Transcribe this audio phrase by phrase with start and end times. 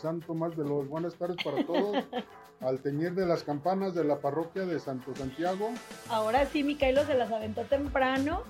[0.00, 2.04] Santo más de los buenas tardes para todos.
[2.60, 5.70] al teñir de las campanas de la parroquia de Santo Santiago.
[6.10, 8.42] Ahora sí, Micaelo se las aventó temprano.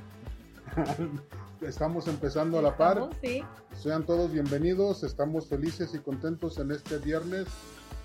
[1.60, 3.08] Estamos empezando a la par.
[3.22, 3.44] Sí.
[3.77, 5.05] Sean todos bienvenidos.
[5.05, 7.46] Estamos felices y contentos en este viernes.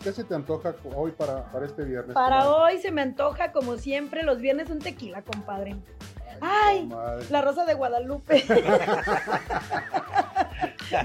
[0.04, 2.14] ¿Qué se te antoja hoy para, para este viernes?
[2.14, 2.76] Para comadre?
[2.76, 5.76] hoy se me antoja, como siempre, los viernes un tequila, compadre.
[6.42, 7.26] Ay, comadre.
[7.32, 8.42] la rosa de Guadalupe.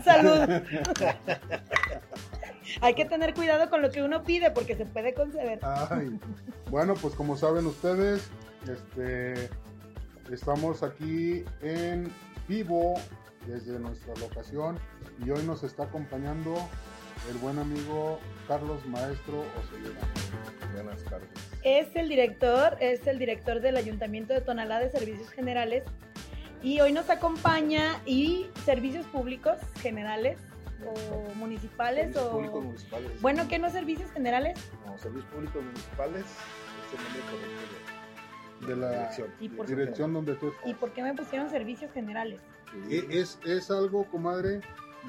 [0.05, 0.63] Salud.
[2.81, 5.59] Hay que tener cuidado con lo que uno pide porque se puede conceder.
[5.63, 6.19] Ay,
[6.71, 8.29] bueno, pues como saben ustedes,
[8.69, 9.49] este,
[10.31, 12.13] estamos aquí en
[12.49, 12.95] vivo
[13.47, 14.79] desde nuestra locación
[15.25, 16.57] y hoy nos está acompañando
[17.31, 18.19] el buen amigo
[18.49, 20.01] Carlos Maestro Oseguera.
[20.75, 21.29] Buenas tardes.
[21.63, 25.85] Es el director, es el director del Ayuntamiento de Tonalá de Servicios Generales
[26.63, 30.39] y hoy nos acompaña y servicios públicos generales
[30.87, 33.21] o municipales Servicios o públicos municipales.
[33.23, 34.59] bueno, ¿qué no servicios generales?
[34.87, 39.29] No, servicios públicos municipales es el nombre correcto de, De la dirección.
[39.41, 40.67] ¿Y por Dirección donde tú estás.
[40.67, 42.41] ¿Y por qué me pusieron servicios generales?
[42.73, 42.93] general.
[42.93, 44.61] E- Es, es algo, comadre,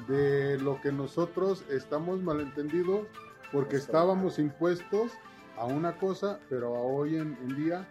[0.08, 3.06] de lo que nosotros estamos malentendidos
[3.52, 5.12] porque Está estábamos impuestos
[5.58, 7.86] a una cosa, pero a hoy en, en día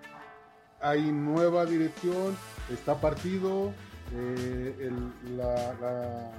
[0.79, 2.35] hay nueva dirección,
[2.71, 3.71] está partido,
[4.15, 6.31] eh, el- la, la-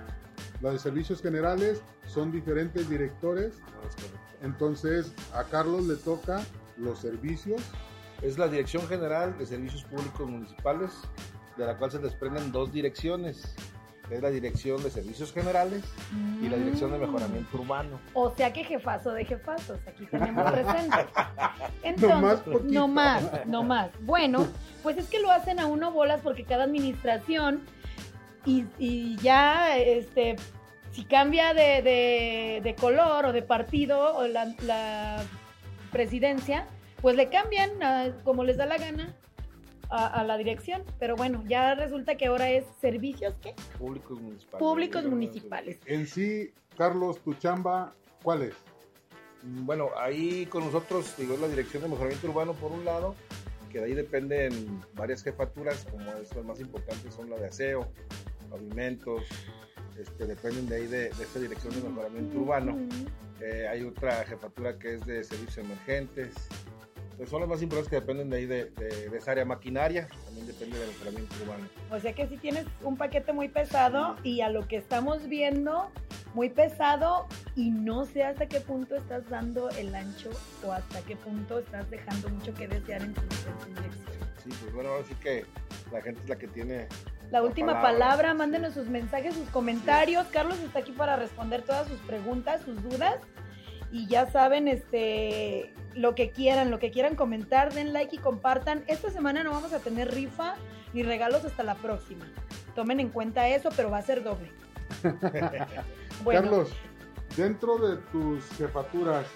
[0.63, 4.19] la de servicios generales son diferentes directores, No, es correcto.
[4.43, 6.41] entonces a Carlos le toca
[6.79, 7.61] los servicios,
[8.23, 10.91] Es la Dirección General de Servicios Públicos Municipales,
[11.57, 13.43] de la cual se desprenden dos direcciones.
[14.11, 15.83] Es la Dirección de Servicios Generales
[16.41, 17.01] y la Dirección de Mm.
[17.01, 17.99] Mejoramiento Urbano.
[18.15, 20.97] O sea que jefazo de jefazos, aquí tenemos presente.
[21.99, 23.91] No más no más, no más.
[24.03, 24.47] Bueno,
[24.85, 27.61] pues es que lo hacen a uno bolas porque cada administración
[28.45, 30.37] y, y ya, este,
[30.91, 35.23] si cambia de, de- de color o de partido o la, la
[35.91, 36.67] presidencia,
[37.01, 39.15] pues le cambian a- como les da la gana
[39.91, 40.83] a, a la dirección.
[40.99, 43.55] Pero bueno, ya resulta que ahora es servicios, ¿qué?
[43.79, 44.59] Públicos municipales.
[44.59, 45.79] Públicos municipales.
[45.87, 47.93] en sí, Carlos, tu chamba,
[48.23, 48.55] ¿cuál es?
[49.43, 53.15] Mm, Bueno, ahí con nosotros, digo, es la Dirección de Mejoramiento Urbano por un lado,
[53.71, 57.89] que de ahí dependen varias jefaturas, como es las más importantes son la de aseo,
[58.53, 59.23] pavimentos,
[59.99, 62.79] este, dependen de ahí de, de esta Dirección de Mejoramiento Urbano.
[63.41, 66.35] Eh, hay otra jefatura que es de servicios emergentes.
[67.17, 70.09] Pues son las más importantes que dependen de ahí de, de- de esa área maquinaria,
[70.25, 71.65] también depende del mejoramiento urbano.
[71.91, 75.91] O sea que si tienes un paquete muy pesado y a lo que estamos viendo,
[76.35, 80.31] muy pesado y no sé hasta qué punto estás dando el ancho
[80.67, 84.07] o hasta qué punto estás dejando mucho que desear en tu, en tu dirección.
[84.43, 85.45] Sí, pues bueno, ahora sí que
[85.93, 86.89] la gente es la que tiene
[87.33, 90.27] La última palabra, mándenos sus mensajes, sus comentarios.
[90.27, 93.23] Carlos está aquí para responder todas sus preguntas, sus dudas.
[93.91, 98.85] Y ya saben, este, lo que quieran, lo que quieran comentar, den like y compartan.
[98.87, 100.57] Esta semana no vamos a tener rifa
[100.93, 102.27] ni regalos hasta la próxima.
[102.75, 104.53] Tomen en cuenta eso, pero va a ser doble.
[106.23, 106.71] Bueno, Carlos,
[107.37, 109.27] dentro de tus jefaturas,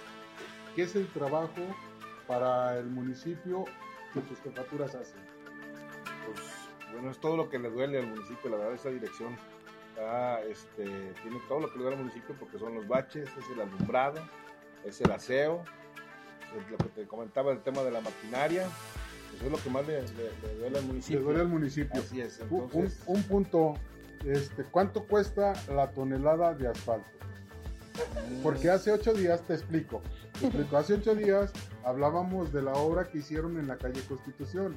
[0.76, 1.62] ¿qué es el trabajo
[2.28, 3.64] para el municipio
[4.12, 5.18] que tus jefaturas hacen?
[6.26, 6.55] pues
[6.92, 9.36] bueno, es todo lo que le duele al municipio, la verdad, esa dirección
[9.90, 10.84] está, este,
[11.22, 14.20] tiene todo lo que le duele al municipio porque son los baches, es el alumbrado,
[14.84, 15.62] es el aseo,
[16.56, 18.66] es lo que te comentaba el tema de la maquinaria,
[19.36, 20.08] eso es lo que más le, le-
[20.42, 21.20] le duele al Le municipio.
[21.20, 22.00] duele al municipio.
[22.00, 23.74] Así es, Un, entonces, un punto,
[24.24, 27.06] este, ¿cuánto cuesta la tonelada de asfalto?
[28.30, 30.00] mm, Porque hace ocho días, te explico,
[30.44, 31.52] explico, hace ocho días
[31.84, 34.76] hablábamos de la obra que hicieron en la calle Constitución,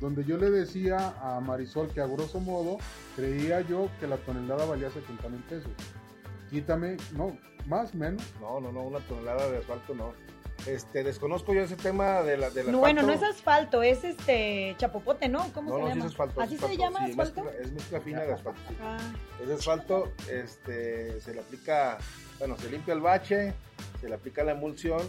[0.00, 2.78] donde yo le decía a Marisol que a grosso modo
[3.16, 5.70] creía yo que la tonelada valía 70 mil pesos.
[6.50, 7.36] Quítame, no,
[7.66, 8.22] más, menos.
[8.40, 10.12] No, no, no, una tonelada de asfalto no.
[10.66, 14.04] Este, desconozco yo ese tema de la de la no, bueno, no es asfalto, es
[14.04, 15.50] este chapopote, ¿no?
[15.54, 16.04] ¿Cómo No, se no, sí llama?
[16.04, 16.40] es asfalto.
[16.42, 17.44] ¿Así es se asfalto, llama sí, asfalto?
[17.44, 18.60] mezcla- es mezcla fina de asfalto.
[18.68, 18.74] sí.
[18.82, 18.98] Ah,
[19.42, 21.96] Ese asfalto, este, se le aplica,
[22.40, 23.52] bueno, se limpia el bache,
[24.00, 25.00] se le aplica la emulsión,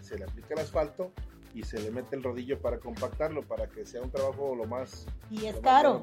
[0.00, 1.10] se le aplica el asfalto
[1.54, 5.06] y se le mete el rodillo para compactarlo, para que sea un trabajo lo más...
[5.30, 6.02] y es más caro.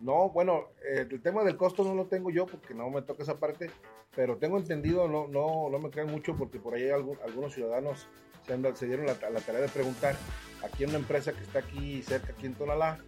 [0.00, 3.22] No, bueno, eh, el tema del costo no lo tengo yo porque no me toca
[3.22, 3.70] esa parte,
[4.14, 8.06] pero tengo entendido, no, no, no me crean mucho porque por ahí algún- algunos ciudadanos
[8.46, 10.14] se, se dieron la, la tarea de preguntar
[10.62, 12.98] aquí en una empresa que está aquí cerca, aquí en Tonalá,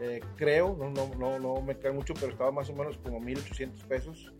[0.00, 3.20] eh, creo, no, no, no, no me crean mucho, pero estaba más o menos como
[3.20, 4.32] 1.800 pesos,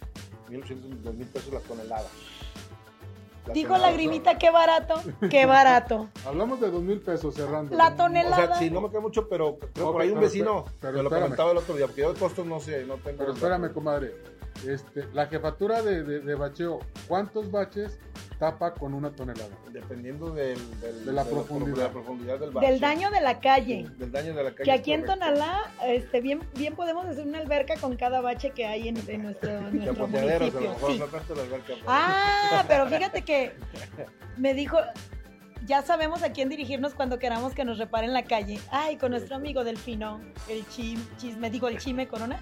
[0.50, 2.06] 1.800, 2.000 pesos la tonelada.
[3.46, 4.94] La Dijo tonelada, Lagrimita, qué barato,
[5.30, 6.08] qué barato.
[6.26, 7.76] Hablamos de dos mil pesos cerrando.
[7.76, 8.36] La O tonelada.
[8.46, 10.92] sea, sí, no me queda mucho, pero creo Ok, por ahí un pero vecino pero
[10.94, 11.22] me lo espérame.
[11.24, 13.18] comentaba el otro día, porque yo de costos no sé, no tengo.
[13.18, 14.14] Pero espérame, comadre.
[14.66, 17.98] Este, la jefatura de, de, de bacheo, ¿cuántos baches
[18.38, 19.50] tapa con una tonelada?
[19.72, 21.76] Dependiendo del, del- De la profundidad.
[21.76, 22.66] de la profundidad del bache.
[22.70, 23.86] Del daño de la calle.
[23.98, 24.64] Del daño de la calle.
[24.64, 25.04] Que aquí en.
[25.04, 29.22] Tonalá, este, bien, bien podemos hacer una alberca con cada bache que hay en, en
[29.22, 30.70] nuestro, en nuestro apoteaderos, a lo municipio.
[30.70, 30.98] mejor Sí.
[30.98, 33.52] no tanto la alberca, pero- Ah, pero fíjate que
[34.36, 34.78] me dijo,
[35.66, 38.58] ya sabemos a quién dirigirnos cuando queramos que nos reparen la calle.
[38.70, 42.38] Ay, con nuestro amigo Delfino, el chim, chisme, digo el chime Corona,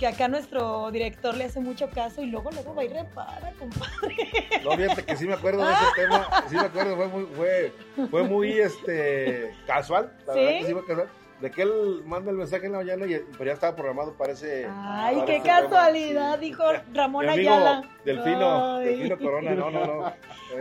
[0.00, 4.16] que acá nuestro director le hace mucho caso y luego luego va y repara, compadre.
[4.64, 7.72] No, fíjate que sí me acuerdo de ese tema, sí me acuerdo, fue muy, fue,
[8.10, 10.38] fue muy este, casual, la ¿Sí?
[10.40, 11.08] verdad que sí fue casual,
[11.42, 14.32] de que él manda el mensaje en la mañana, y, pero ya estaba programado para
[14.32, 14.66] ese...
[14.70, 16.46] Ay, para qué ese casualidad, sí.
[16.46, 16.64] dijo
[16.94, 17.88] Ramón Mi amigo Ayala.
[18.04, 18.84] Delfino, Ay.
[18.86, 20.12] Delfino Corona, no, no, no.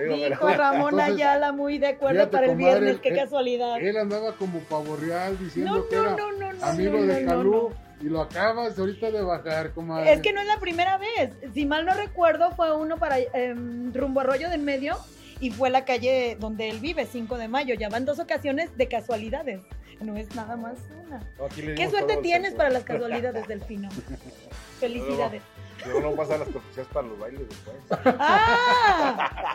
[0.01, 3.09] digo, Dijo pero- Ramón Entonces, Ayala, muy de acuerdo fíjate, para el comadre, viernes, qué
[3.09, 3.79] él- casualidad.
[3.79, 6.65] Él andaba como pavo real diciendo No, que no, era no, no, no.
[6.65, 7.71] amigo de Calú.
[8.01, 10.13] Y lo acabas ahorita de bajar, comadre.
[10.13, 11.31] Es que no es la primera vez.
[11.53, 14.97] Si mal no recuerdo, fue uno para em, rumbo Arroyo de en medio
[15.39, 17.75] y fue la calle donde él vive, 5 de mayo.
[17.75, 19.61] Ya van dos ocasiones de casualidades.
[20.01, 21.19] No es nada más una.
[21.37, 23.89] no, aquí le ¿Qué suerte tienes para las casualidades, Delfino?
[24.79, 25.41] Felicidades.
[25.85, 27.77] Luego no pasa las cortesías para los bailes después.
[28.19, 29.53] ¡Ah!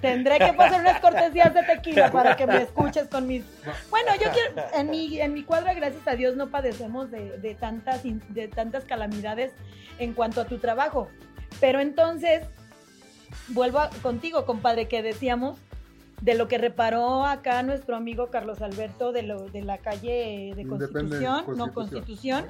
[0.00, 3.44] Tendré que pasar unas cortesías de tequila para que me escuches con mis...
[3.90, 4.68] Bueno, yo quiero...
[4.74, 8.84] En mi, en mi cuadra, gracias a Dios, no padecemos de, de tantas, de tantas
[8.84, 9.52] calamidades
[9.98, 11.08] en cuanto a tu trabajo.
[11.60, 12.46] Pero entonces,
[13.48, 15.58] vuelvo a- contigo, compadre, que decíamos
[16.22, 20.66] de lo que reparó acá nuestro amigo Carlos Alberto de, lo, de la calle de
[20.66, 21.72] Constitución, no Constitución.
[21.72, 22.46] Constitución,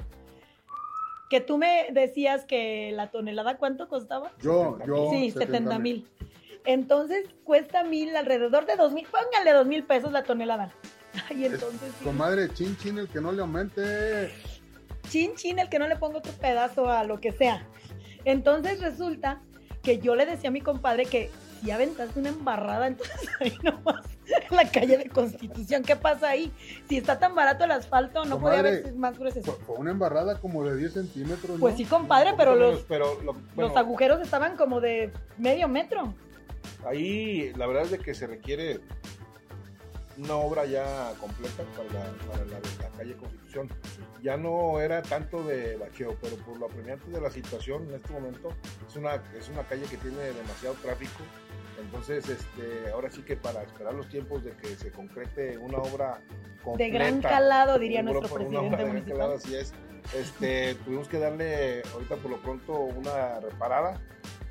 [1.31, 4.33] que tú me decías que la tonelada, ¿cuánto costaba?
[4.41, 5.11] Yo, yo.
[5.11, 6.05] Sí, 70 mil.
[6.65, 10.73] Entonces cuesta mil, alrededor de dos mil, póngale dos mil pesos la tonelada.
[11.29, 12.03] Ay, entonces sí.
[12.03, 14.29] Comadre, chin chin, el que no le aumente.
[15.07, 17.65] Chin chin, el que no le ponga otro pedazo a lo que sea.
[18.25, 19.41] Entonces resulta
[19.83, 21.31] que yo le decía a mi compadre que
[21.61, 26.51] si aventaste una embarrada, entonces ahí nomás en la calle de Constitución, ¿qué pasa ahí?
[26.87, 29.41] Si está tan barato el asfalto, no podía haber sido más grueso.
[29.41, 31.59] Fue, una embarrada como de 10 centímetros.
[31.59, 31.77] Pues ¿no?
[31.77, 36.13] sí, compadre, pero los, menos, pero lo- bueno, los agujeros estaban como de medio metro.
[36.85, 38.79] Ahí la verdad es de que se requiere
[40.17, 43.69] una obra ya completa para la, para la, la calle Constitución.
[44.21, 48.13] Ya no era tanto de bacheo, pero por lo apremiante de la situación en este
[48.13, 48.49] momento
[48.87, 51.23] es una, es una calle que tiene demasiado tráfico.
[51.81, 56.21] Entonces, este, ahora sí que para esperar los tiempos de que se concrete una obra
[56.27, 59.73] De completa, gran calado, diría nuestro una obra presidente de gran calado, así es.
[60.15, 64.01] Este, tuvimos que darle ahorita por lo pronto una reparada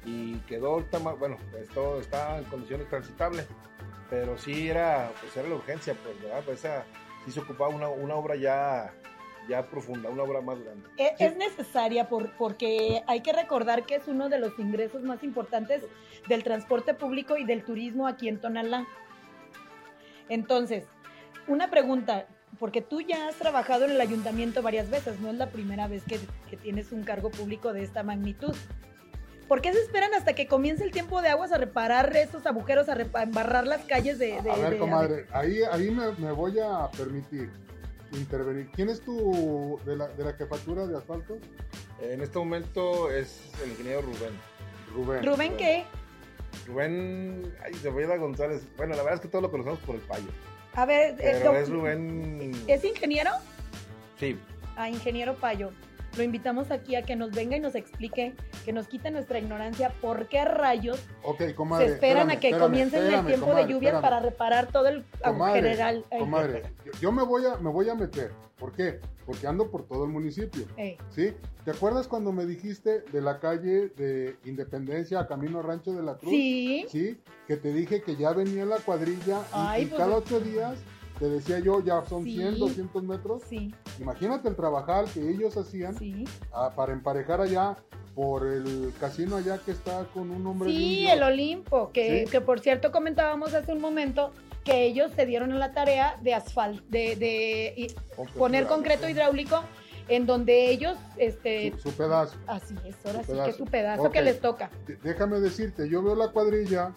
[0.05, 3.47] y quedó ahorita más, bueno, esto está en condiciones transitables,
[4.09, 6.43] pero sí era, pues era la urgencia, pues, ¿verdad?
[6.45, 6.85] Pues esa,
[7.25, 8.93] sí se ocupaba una, una obra ya,
[9.51, 10.89] ya profunda, una obra más grande.
[10.97, 15.23] Es, es necesaria por, porque hay que recordar que es uno de los ingresos más
[15.25, 15.83] importantes
[16.29, 18.87] del transporte público y del turismo aquí en Tonalá.
[20.29, 20.85] Entonces,
[21.49, 22.27] una pregunta,
[22.59, 26.05] porque tú ya has trabajado en el ayuntamiento varias veces, no es la primera vez
[26.05, 28.55] que, que tienes un cargo público de esta magnitud.
[29.49, 32.89] ¿Por qué se esperan hasta que comience el tiempo de aguas a reparar esos agujeros,
[32.89, 34.41] a, a embarrar las calles de...
[34.43, 37.51] de- a ver, de- comadre, ahí, ahí me, me voy a permitir
[38.13, 38.71] intervenir.
[38.73, 41.39] ¿Quién es tu de la, de la jefatura de asfalto?
[42.01, 44.33] En este momento es el ingeniero Rubén.
[44.95, 45.25] Rubén.
[45.25, 45.85] Rubén, ¿qué?
[46.67, 48.63] Rubén, ay, se voy a González.
[48.77, 50.29] Bueno, la verdad es que todos lo conocemos por el payo.
[50.75, 52.53] A ver, eh, Pero es Rubén.
[52.67, 53.31] ¿es ingeniero?
[54.19, 54.39] Sí,
[54.77, 55.71] a Ingeniero Payo.
[56.17, 59.91] Lo invitamos aquí a que nos venga y nos explique, que nos quite nuestra ignorancia,
[60.01, 61.01] por qué rayos
[61.57, 61.87] comadre.
[61.87, 64.89] se esperan espérame, a que espérame, comience el tiempo comadre, de lluvias para reparar todo
[64.89, 66.05] el Comadre, agujeral.
[66.11, 68.33] Ay, comadre, yo, yo me voy a me voy a meter.
[68.59, 69.01] ¿Por qué?
[69.25, 70.67] Porque ando por todo el municipio.
[71.09, 71.33] ¿Sí?
[71.65, 76.19] ¿Te acuerdas cuando me dijiste de la calle de Independencia a Camino Rancho de la
[76.19, 76.31] Cruz?
[76.31, 79.41] sí, Sí, que te dije que ya venía la cuadrilla
[79.79, 80.75] y, pues, cada ocho días
[81.21, 82.33] te decía yo, ya son Sí.
[82.37, 83.43] 100, 200 metros.
[83.49, 86.25] sí, Imagínate el trabajal que ellos hacían sí.
[86.53, 87.77] ah, para emparejar allá
[88.15, 91.13] por el casino allá que está con un hombre Sí, lindo.
[91.13, 94.33] el Olimpo, que, que por cierto comentábamos hace un momento
[94.65, 97.95] que ellos se dieron a la tarea de asfalto, de,
[98.37, 99.63] poner concreto hidráulico
[100.09, 102.37] en donde ellos, este, su, su pedazo.
[102.47, 104.11] así es, ahora sí que es su pedazo.
[104.11, 104.71] que les toca.
[105.05, 106.93] Déjame decirte, yo veo la cuadrilla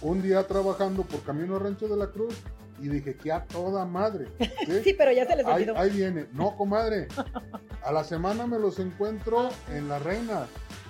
[0.00, 2.34] un día trabajando por Camino Rancho de la Cruz
[2.80, 4.28] y dije que a toda madre.
[4.66, 4.80] ¿sí?
[4.82, 5.78] Sí, pero ya se les ahí, olvidó.
[5.78, 6.26] ahí viene.
[6.32, 7.08] No, comadre.
[7.84, 10.46] A la semana me los encuentro en La Reina,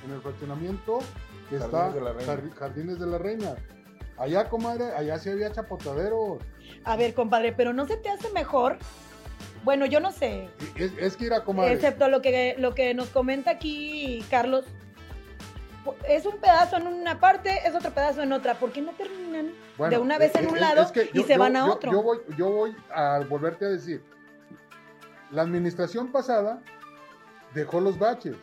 [0.07, 1.01] en el fraccionamiento
[1.51, 2.33] que Jardines está de la Reina.
[2.33, 3.55] Jar- Jardines de la Reina.
[4.17, 6.39] Allá, comadre, allá sí había chapotaderos.
[6.85, 8.79] A ver, compadre, pero ¿no se te hace mejor?
[9.65, 10.49] Bueno, yo no sé.
[10.77, 11.73] Es, es que ir a comadre.
[11.73, 14.67] Excepto lo que, lo que nos comenta aquí Carlos.
[16.09, 18.55] Es un pedazo en una parte, es otro pedazo en otra.
[18.55, 21.19] ¿Por qué no terminan Bueno, de una vez en es- un lado es que y
[21.19, 21.93] yo- se yo- van a yo- otro?
[21.93, 24.03] Yo voy, yo voy a volverte a decir.
[25.31, 26.61] La administración pasada
[27.55, 28.37] dejó los baches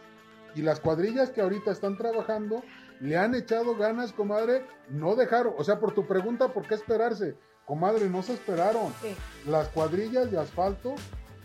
[0.56, 2.64] y las cuadrillas que ahorita están trabajando
[3.00, 7.36] le han echado ganas, comadre, no dejaron, o sea, por tu pregunta, ¿por qué esperarse?
[7.66, 8.94] Comadre, no se esperaron.
[9.02, 9.16] Sí.
[9.50, 10.96] Las cuadrillas de asfalto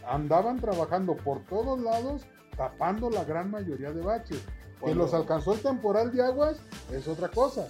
[0.06, 2.26] andaban trabajando por todos lados,
[2.56, 4.42] tapando la gran mayoría de baches.
[4.76, 6.56] Que Cuando- los alcanzó el temporal de aguas
[6.92, 7.68] es otra cosa.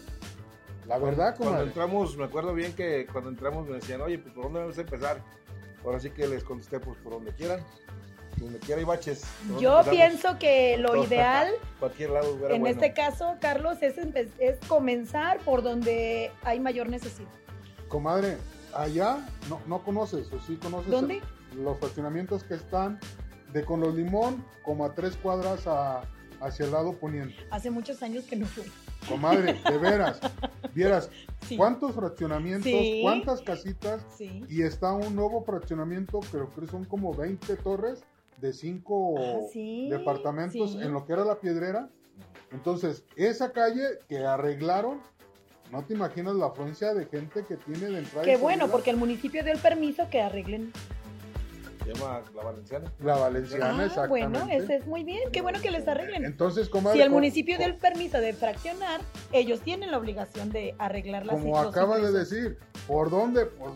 [0.87, 1.67] La verdad, Cuando comadre.
[1.69, 4.81] entramos, me acuerdo bien que cuando entramos me decían, oye, pues por dónde vamos a
[4.83, 5.21] empezar.
[5.85, 7.61] Ahora sí que les contesté, pues por donde quieran.
[8.37, 9.21] Donde quiera hay baches.
[9.21, 9.97] ¿Por dónde Yo empezamos?
[9.97, 11.49] pienso que lo ideal
[11.81, 12.67] Cualquier lado en bueno.
[12.67, 13.95] este caso, Carlos, es,
[14.39, 17.29] es comenzar por donde hay mayor necesidad.
[17.89, 18.37] Comadre,
[18.75, 21.23] allá no, no conoces, o sí conoces ¿Dónde?
[21.55, 23.01] los fraccionamientos que están
[23.53, 26.03] de con los limón como a tres cuadras a-
[26.41, 27.35] hacia el lado poniente.
[27.51, 28.65] Hace muchos años que no fui.
[29.09, 30.21] Comadre, de veras,
[30.75, 31.11] vieras
[31.47, 31.57] Sí.
[31.57, 33.01] cuántos fraccionamientos, Sí.
[33.03, 34.43] cuántas casitas Sí.
[34.49, 38.03] y está un nuevo fraccionamiento, creo que son como 20 torres
[38.41, 39.41] de cinco Ah,
[39.91, 41.89] departamentos en lo que era la piedrera.
[42.53, 45.01] Entonces, esa calle que arreglaron,
[45.73, 48.25] no te imaginas la afluencia de gente que tiene de entrada.
[48.25, 50.73] Qué bueno, porque el municipio dio el permiso que arreglen.
[51.87, 52.93] Se llama La Valenciana.
[53.01, 54.39] La valenciana, Ah, exactamente.
[54.41, 55.31] bueno, ese es muy bien.
[55.33, 56.25] Qué bueno que les arreglen.
[56.25, 59.01] Entonces, comadre, Si el municipio dio el permiso de fraccionar,
[59.33, 63.47] ellos tienen la obligación de arreglar las como acaba de decir, ¿por dónde?
[63.47, 63.75] Por,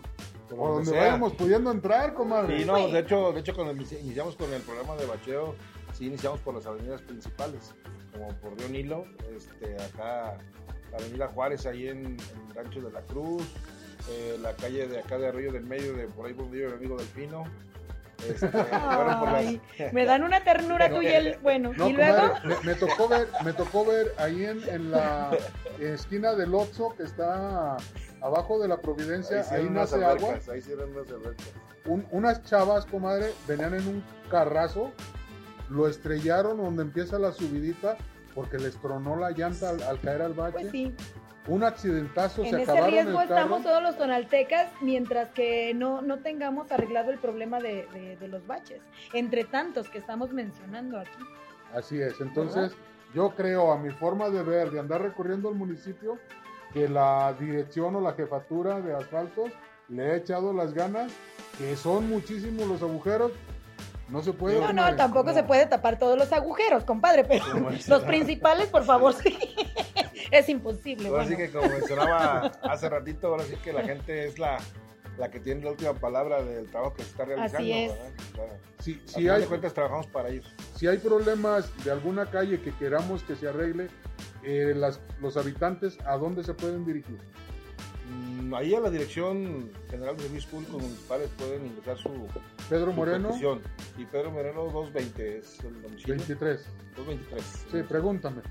[0.48, 1.00] por donde sea.
[1.02, 2.58] vayamos pudiendo entrar, comadre.
[2.58, 2.90] Sí, no, Güey.
[2.92, 5.54] de hecho, de hecho cuando inici- iniciamos con el programa de bacheo,
[5.92, 7.74] sí iniciamos por las avenidas principales,
[8.12, 9.04] como por Río Nilo,
[9.36, 10.36] este, acá
[10.90, 13.44] la avenida Juárez, ahí en, en Rancho de la Cruz,
[14.10, 16.70] eh, la calle de acá de Arroyo del Medio, de por ahí por donde vive
[16.70, 17.44] mi amigo Delfino.
[18.28, 18.50] Este,
[19.92, 21.38] me dan una ternura tú y él.
[21.42, 22.16] Bueno, No, y luego.
[22.16, 25.30] comadre, me, me tocó ver, me tocó ver ahí en, en la
[25.78, 27.76] esquina del Oxxo que está
[28.20, 30.38] abajo de la Providencia, ahí, nace agua.
[30.52, 31.34] ahí unas.
[31.86, 34.92] Un- unas chavas, comadre, venían en un carrazo,
[35.70, 37.96] lo estrellaron donde empieza la subidita
[38.34, 40.52] porque les tronó la llanta al, al caer al bache.
[40.52, 40.94] Pues sí,
[41.46, 43.40] Un accidentazo, en se ese acabaron riesgo el carro.
[43.40, 48.28] estamos todos los tonaltecas mientras que no, no tengamos arreglado el problema de, de- de
[48.28, 48.80] los baches,
[49.14, 51.10] entre tantos que estamos mencionando aquí.
[51.74, 52.72] Así es, entonces
[53.14, 56.18] yo creo a mi forma de ver, de andar recorriendo el municipio,
[56.74, 59.50] que la dirección o la jefatura de asfaltos
[59.88, 61.10] le ha echado las ganas,
[61.58, 63.32] que son muchísimos los agujeros,
[64.08, 64.60] no se puede.
[64.60, 67.44] No, no, tampoco se puede tapar todos los agujeros, compadre, pero
[67.88, 69.36] los principales, por favor, sí.
[70.30, 71.08] Es imposible.
[71.08, 71.36] Ahora Bueno.
[71.36, 74.58] sí que como mencionaba hace ratito, ahora sí que la gente es la,
[75.18, 77.58] la que tiene la última palabra del trabajo que se está realizando.
[77.58, 77.92] Así es.
[77.92, 78.10] ¿verdad?
[78.34, 78.52] Claro.
[78.80, 80.46] Si, Al si hay, de cuentas trabajamos para ellos.
[80.76, 83.88] si hay problemas de alguna calle que queramos que se arregle,
[84.42, 87.18] eh, las, los habitantes, ¿a dónde se pueden dirigir?
[88.08, 92.08] Mm, Ahí a la Dirección General de Servicios Públicos Municipales pueden ingresar su,
[92.68, 93.60] Pedro su Moreno, petición.
[93.98, 96.16] Y Pedro Moreno 220 es el domicilio.
[96.16, 96.64] 23.
[96.96, 97.66] 223.
[97.70, 98.42] Sí, pregúntame.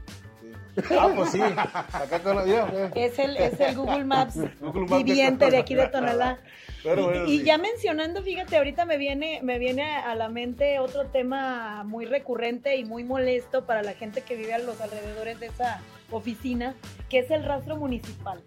[1.00, 1.42] Ah, pues sí.
[1.42, 5.76] Acá con la mira, Es el, es el Google Maps Google Maps viviente de aquí
[5.76, 6.40] de Tonalá.
[6.84, 7.44] Pero y, bueno, y sí.
[7.44, 12.78] ya mencionando, fíjate, ahorita me viene, me viene a la mente otro tema muy recurrente
[12.78, 15.82] y muy molesto para la gente que vive a los alrededores de esa
[16.12, 16.76] oficina,
[17.10, 18.42] que es el rastro municipal.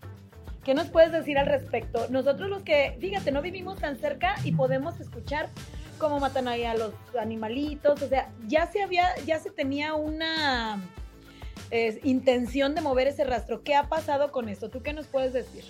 [0.64, 2.06] ¿Qué nos puedes decir al respecto?
[2.08, 5.48] Nosotros los que, fíjate, no vivimos tan cerca y podemos escuchar
[5.98, 10.80] cómo matan ahí a los animalitos, o sea, ya se había, ya se tenía una
[11.70, 13.62] eh, intención de mover ese rastro.
[13.62, 14.68] ¿Qué ha pasado con esto?
[14.70, 15.64] ¿Tú qué nos puedes decir?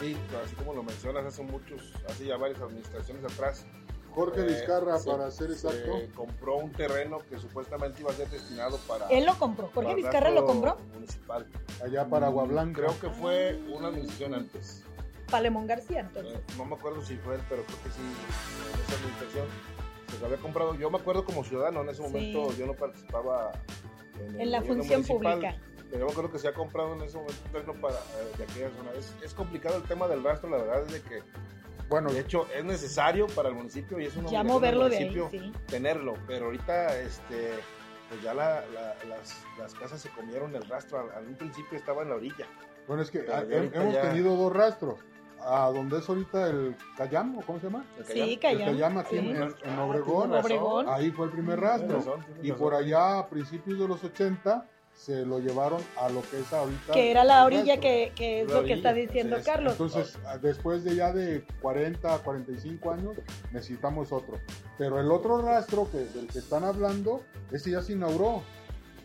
[0.00, 3.66] Sí, así como lo mencionas, hace muchos, hace ya varias administraciones atrás.
[4.14, 5.98] Jorge eh, Vizcarra, se- para ser exacto.
[5.98, 9.08] se compró un terreno que supuestamente iba a ser destinado para.
[9.08, 9.70] Él lo compró.
[9.74, 10.76] Jorge Vizcarra lo compró.
[10.94, 11.46] Municipal.
[11.84, 12.80] allá para Agua Blanca.
[12.82, 14.82] Creo que fue una administración antes.
[15.30, 16.34] Palemón García, entonces.
[16.34, 19.46] Eh, No me acuerdo si fue él, pero creo que sí, en esa administración.
[20.12, 20.74] Se lo había comprado.
[20.76, 22.02] Yo me acuerdo como ciudadano, en ese Sí.
[22.02, 23.50] momento yo no participaba
[24.38, 25.56] en, la función pública.
[25.90, 28.32] Pero yo me acuerdo que se ha comprado en ese momento un terreno para, eh,
[28.38, 28.90] de aquella zona.
[28.98, 31.22] Es, es complicado el tema del rastro, la verdad es de que,
[31.88, 35.28] Bueno, de hecho, es necesario para el municipio y es del moverlo de ahí, municipio
[35.30, 35.52] sí.
[35.66, 36.14] tenerlo.
[36.26, 37.50] Pero ahorita, este,
[38.08, 40.98] pues ya la- la- las, las casas se comieron el rastro.
[41.00, 42.46] Al, al un principio estaba en la orilla.
[42.88, 44.98] Bueno, es que ahorita hemos ya- tenido dos rastros.
[45.46, 47.84] A donde es ahorita el Cayam, ¿o ¿cómo se llama?
[47.98, 48.60] El Sí, Cayam.
[48.68, 48.98] El Cayam.
[48.98, 49.18] Aquí sí.
[49.18, 50.30] en, en Ah, Obregón.
[50.30, 50.44] razón.
[50.44, 50.86] Obregón.
[50.88, 51.96] Ahí fue el primer rastro.
[51.98, 52.58] razón, tienes Y razón.
[52.64, 56.92] por allá a principios de los 80 se lo llevaron a lo que es ahorita.
[56.92, 59.44] Que era la orilla que, que es La lo que orilla, está diciendo es.
[59.44, 59.72] Carlos.
[59.72, 63.16] Entonces, a- después de ya de 40 a 45 años,
[63.50, 64.38] necesitamos otro.
[64.78, 68.42] Pero el otro rastro que, del que están hablando, ese ya se inauguró.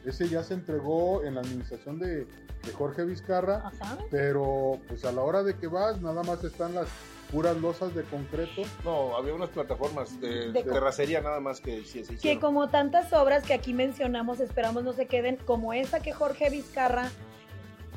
[0.06, 3.63] Ese ya se entregó en la administración de, de Jorge Vizcarra.
[3.68, 3.98] Ajá.
[4.10, 6.88] Pero pues a la hora de que vas, nada más están las
[7.32, 8.63] puras losas de concreto.
[8.84, 13.13] No, había unas plataformas de, De- terracería nada más que sí, se Que como tantas
[13.13, 17.12] obras que aquí mencionamos, esperamos no se queden, como esa que Jorge Vizcarra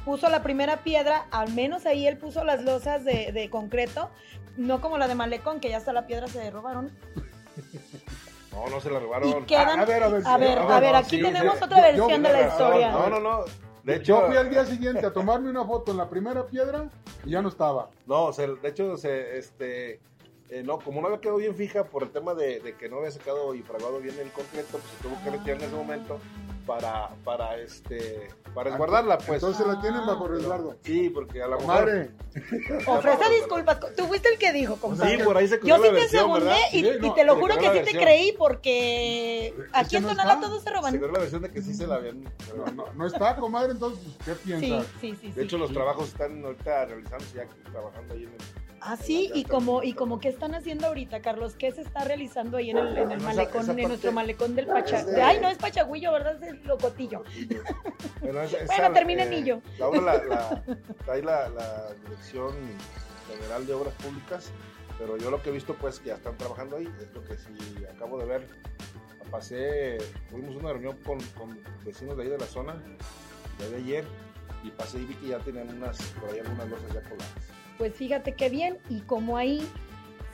[0.04, 4.10] puso la primera piedra, al menos ahí él puso las losas de, de concreto,
[4.58, 6.90] no como la de Malecón, que ya hasta la piedra se robaron.
[8.52, 9.28] No, no se la robaron.
[9.28, 11.64] Y quedan, a ver, a ver, a ver, a ver, no, aquí sí, tenemos sí.
[11.64, 12.90] otra Yo- versión yo- de la no, historia.
[12.92, 13.44] No, no, no.
[13.82, 16.88] De hecho, Yo fui al día siguiente a tomarme una foto en la primera piedra
[17.24, 17.88] y ya no estaba.
[18.06, 19.98] No, se- de hecho, se, este,
[20.52, 22.98] eh, no, como no había quedado bien fija por el tema de, de que no
[22.98, 26.18] había secado y fraguado bien el concreto, pues se tuvo que retirar en ese momento
[26.66, 29.42] para, para, este, para resguardarla, pues.
[29.42, 30.76] Entonces la tienen bajo resguardo.
[30.82, 31.66] sí, porque a la mejor...
[31.74, 32.10] Madre,
[32.86, 33.80] Ofrece disculpas.
[33.96, 35.16] Tú fuiste el que dijo, compadre.
[35.18, 37.56] Sí, por ahí se Yo sí te segundé y, Sí, y no, te lo juro
[37.58, 40.46] que sí te creí porque aquí en no Tonalá está.
[40.46, 40.92] todos se Se roban.
[40.94, 42.22] quedó la versión de que sí se la habían...
[42.56, 44.86] no, no- no está, comadre, entonces, ¿qué Sí, piensas?
[45.00, 45.28] sí, sí.
[45.28, 45.40] De sí.
[45.40, 48.61] hecho, los trabajos están ahorita realizándose ya trabajando ahí en el...
[48.84, 52.56] Ah, sí, y como, y como qué están haciendo ahorita, Carlos, ¿qué se está realizando
[52.56, 54.98] ahí en el, en el Esa- malecón, esa en parte nuestro malecón del Pacha?
[55.00, 56.42] es de- Ay, no es Pachagüillo, ¿verdad?
[56.42, 57.22] Es el Locotillo.
[58.20, 59.62] Bueno, esa- Bueno, esa, termina eh, en Illo.
[59.78, 60.64] La la, la,
[61.04, 62.56] trae la, la Dirección
[63.28, 64.50] General de Obras Públicas,
[64.98, 67.36] pero yo lo que he visto pues que ya están trabajando ahí, es lo que
[67.36, 67.54] sí
[67.94, 68.48] acabo de ver.
[69.30, 69.98] Pasé,
[70.28, 72.74] tuvimos una reunión con, con vecinos de ahí de la zona,
[73.58, 74.04] de ayer,
[74.64, 77.30] y pasé y vi que ya tenían unas, por ahí algunas losas ya coladas.
[77.82, 79.60] Pues fíjate qué bien, y como ahí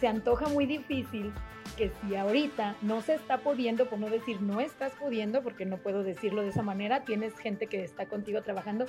[0.01, 1.33] se antoja muy difícil
[1.79, 5.79] que si ahorita no se está pudiendo, por no decir no estás pudiendo, porque no
[5.79, 8.85] puedo decirlo de esa manera, tienes gente que está contigo trabajando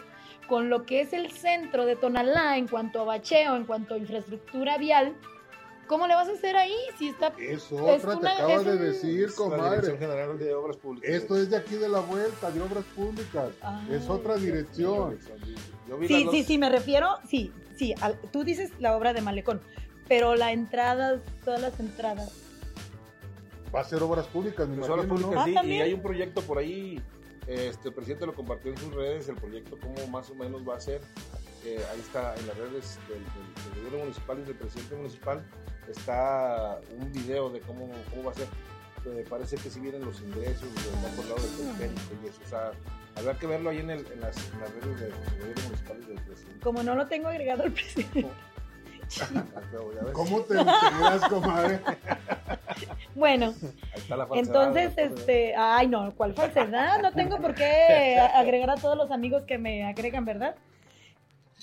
[0.49, 3.97] con lo que es el centro de Tonalá en cuanto a bacheo, en cuanto a
[3.97, 5.13] infraestructura vial,
[5.87, 8.65] ¿cómo le vas a hacer ahí si está Es Es otra, una- te acabas es
[8.65, 9.97] de un- decir, comadre.
[9.97, 11.09] General de Obras Públicas.
[11.09, 13.51] Esto es de aquí de la vuelta, de obras públicas.
[13.61, 15.17] Ah, es otra Dios dirección.
[15.87, 19.13] Yo vi Sí, sí, dos- sí, me refiero, sí, sí, al- tú dices la obra
[19.13, 19.61] de Malecón,
[20.07, 22.31] pero la entrada, todas las entradas.
[23.73, 25.59] Va a ser obras públicas, me Pues, obras imagino, públicas, ¿no?
[25.59, 27.01] Ah, sí, y hay un proyecto por ahí,
[27.47, 30.75] este, el presidente lo compartió en sus redes, el proyecto cómo más o menos va
[30.75, 31.01] a ser,
[31.65, 35.43] eh, ahí está en las redes del, del- del gobierno municipal y del presidente municipal,
[35.87, 38.47] está un video de cómo, cómo va a ser,
[39.05, 42.49] Eh, parece que si vienen los ingresos, de por lado del periférico y eso, o
[42.49, 42.71] sea,
[43.19, 46.05] habrá que verlo ahí en, el, en, las, en las redes del gobierno municipal y
[46.05, 46.59] del presidente.
[46.61, 48.25] Como no lo tengo agregado al presidente.
[50.13, 51.79] ¿Cómo te enteras, comadre?
[53.15, 57.01] Bueno, Ahí está la falsedad, entonces, este, ay no, ¿cuál falsedad?
[57.01, 60.55] No tengo por qué agregar a todos los amigos que me agregan, ¿verdad?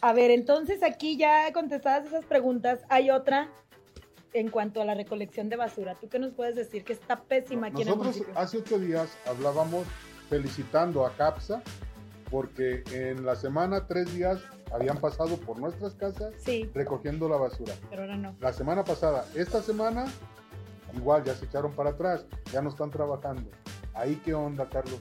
[0.03, 3.49] A ver, entonces aquí ya contestadas esas preguntas, hay otra
[4.35, 5.95] en cuanto a la recolección de basura.
[5.95, 6.85] ¿Tú qué nos puedes decir?
[6.85, 9.87] Que está pésima aquí en el Nosotros hace ocho días hablábamos
[10.29, 11.63] felicitando a CAPSA
[12.31, 14.41] porque en la semana tres días
[14.73, 17.73] habían pasado por nuestras casas Sí, recogiendo la basura.
[17.89, 18.35] pero ahora no.
[18.41, 20.07] La semana pasada, esta semana,
[20.95, 23.49] igual ya se echaron para atrás, ya no están trabajando.
[23.95, 24.99] Ahí qué onda, Carlos.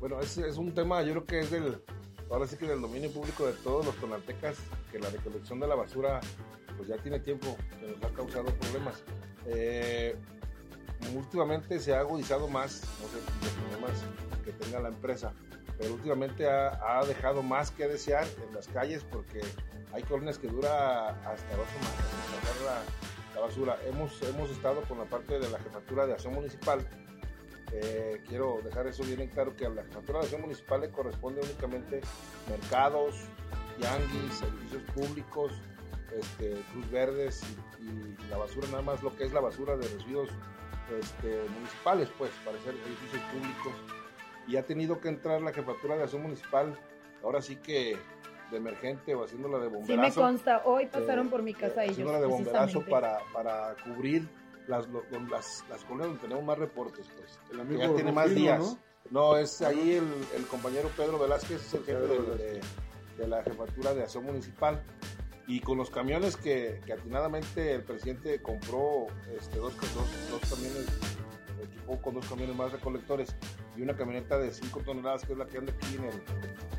[0.00, 1.80] Bueno, es, es un tema, yo creo que es del,
[2.28, 4.56] ahora sí que del dominio público de todos los tonaltecas,
[4.90, 6.20] que la recolección de la basura,
[6.76, 9.02] pues ya tiene tiempo que nos ha causado problemas.
[9.46, 10.16] Eh,
[11.14, 14.04] últimamente se ha agudizado más, no sé, los problemas
[14.44, 15.32] que tenga la empresa,
[15.78, 19.40] pero últimamente ha, dejado más que desear en las calles porque
[19.92, 22.84] hay colonias que dura hasta dos semanas
[23.34, 23.78] la basura.
[23.86, 26.86] Hemos, hemos estado con la parte de la jefatura de acción municipal
[27.72, 30.90] eh, quiero dejar eso bien en claro que a la jefatura de acción municipal le
[30.90, 32.02] corresponde únicamente
[32.48, 33.14] mercados,
[33.78, 35.52] tianguis, servicios públicos,
[36.14, 37.42] este, Cruz Verdes
[37.80, 40.28] y, y la basura, nada más lo que es la basura de residuos
[41.00, 43.72] este, municipales, pues, para hacer edificios públicos.
[44.48, 46.76] Y ha tenido que entrar la jefatura de acción municipal,
[47.22, 47.96] ahora sí que
[48.50, 50.20] de emergente o haciéndola de Sí me bomberazo.
[50.20, 51.92] consta, hoy pasaron eh, por mi casa eh, ellos.
[51.92, 52.90] haciéndola de bomberazo precisamente.
[52.90, 54.28] para, para cubrir
[54.66, 57.38] las, lo- las, las colonias donde tenemos más reportes, pues.
[57.50, 58.60] El que amigo ya tiene más días.
[59.10, 59.30] ¿no?
[59.32, 59.36] ¿no?
[59.36, 60.04] es ahí el,
[60.36, 62.60] el compañero Pedro Velázquez, es el jefe de, de-
[63.18, 64.82] de la jefatura de acción municipal.
[65.46, 69.06] Y con los camiones que, que atinadamente el presidente compró,
[69.38, 70.86] este, dos, dos, dos camiones,
[71.62, 73.34] equipó con dos camiones más recolectores
[73.76, 76.14] y una camioneta de 5 toneladas, que es la que anda aquí en el,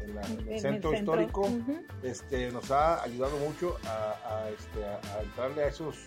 [0.04, 1.48] en la- en el En el centro histórico
[2.04, 5.98] este, nos ha ayudado mucho a, a, este, a, a entrarle a esos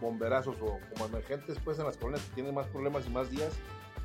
[0.00, 3.52] bomberazos o como emergentes pues en las colonias que tienen más problemas y más días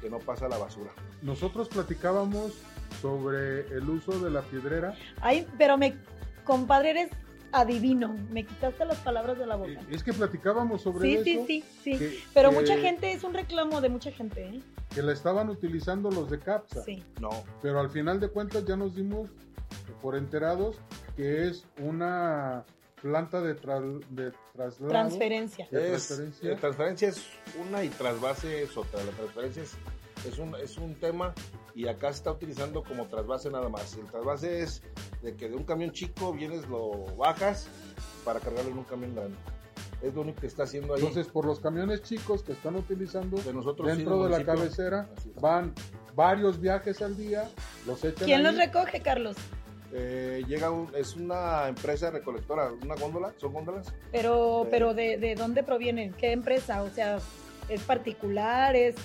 [0.01, 0.91] que no pasa la basura.
[1.21, 2.53] Nosotros platicábamos
[3.01, 4.95] sobre el uso de la piedrera.
[5.21, 5.95] Ay, pero me,
[6.43, 7.09] compadre, eres
[7.51, 8.15] adivino.
[8.31, 9.71] Me quitaste las palabras de la boca.
[9.71, 11.23] Eh, Es que platicábamos sobre Sí, eso.
[11.23, 11.97] sí, sí, sí.
[11.97, 14.61] que- Pero que- mucha gente, es un reclamo de mucha gente, ¿eh?
[14.93, 16.83] Que la estaban utilizando los de CAPSA.
[16.83, 17.03] Sí.
[17.19, 17.29] No,
[17.61, 19.29] Pero al final de cuentas ya nos dimos
[20.01, 20.77] por enterados
[21.15, 22.65] que es una
[23.01, 23.53] planta de,
[24.09, 24.89] de traslado.
[24.89, 25.67] Transferencia.
[25.71, 26.51] de es, transferencia.
[26.51, 27.25] eh, transferencia es
[27.67, 29.03] una y trasvase es otra.
[29.03, 29.71] La transferencia es,
[30.27, 31.33] es un, es un tema
[31.75, 33.95] y acá se está utilizando como trasvase nada más.
[33.95, 34.81] El trasvase es
[35.21, 37.67] de que de un camión chico vienes, lo bajas
[38.25, 39.37] para cargarlo en un camión grande.
[40.01, 40.99] Es lo único que está haciendo ahí.
[41.01, 45.07] Entonces, por los camiones chicos que están utilizando de nosotros sí, dentro de la cabecera,
[45.39, 45.73] van
[46.15, 47.47] varios viajes al día,
[47.85, 48.43] los echan ¿Quién ahí.
[48.45, 49.37] los recoge, Carlos?
[49.93, 53.93] Eh, llega un- es una empresa recolectora, una góndola, son góndolas.
[54.11, 54.69] Pero, Sí.
[54.71, 56.13] pero de, ¿de dónde provienen?
[56.13, 56.81] ¿Qué empresa?
[56.81, 57.19] O sea,
[57.69, 58.75] ¿es particular?
[58.75, 58.95] ¿Es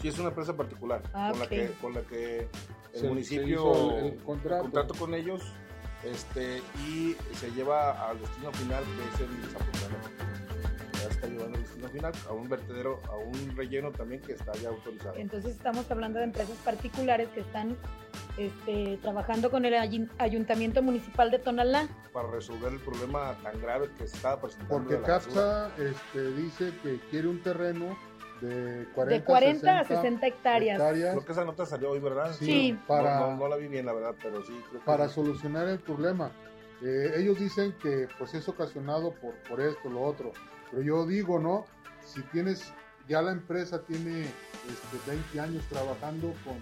[0.00, 2.48] Sí, es una empresa particular Ah, con, la que, con la que
[2.94, 4.94] el Se- municipio hizo el- el contrato.
[4.98, 5.42] con ellos
[6.04, 10.28] este, y se lleva al destino final que es el Zapotlán.
[11.02, 14.52] Ya está llevando al destino final a un vertedero, a un relleno también que está
[14.54, 15.14] ya autorizado.
[15.16, 17.76] Entonces estamos hablando de empresas particulares que están
[18.36, 21.88] este, trabajando con el ayin- ayuntamiento municipal de Tonalá.
[22.12, 24.74] Para resolver el problema tan grave que se estaba presentando.
[24.74, 25.00] Porque.
[25.00, 27.96] CAPSA este, dice que quiere un terreno
[28.40, 30.78] de 40, de 40 a 60 60 hectáreas.
[30.80, 32.32] Creo que esa nota salió hoy, ¿verdad?
[32.38, 32.78] Sí, Sí.
[32.86, 34.52] Para, No, no- no la vi bien, la verdad, pero sí.
[34.68, 35.14] creo que para sí.
[35.14, 36.30] solucionar el problema.
[36.82, 40.32] Eh, ellos dicen que pues es ocasionado por, por esto, lo otro.
[40.70, 41.66] Pero yo digo, ¿no?
[42.04, 42.72] Si tienes,
[43.08, 46.54] ya la empresa tiene este, 20 años trabajando con,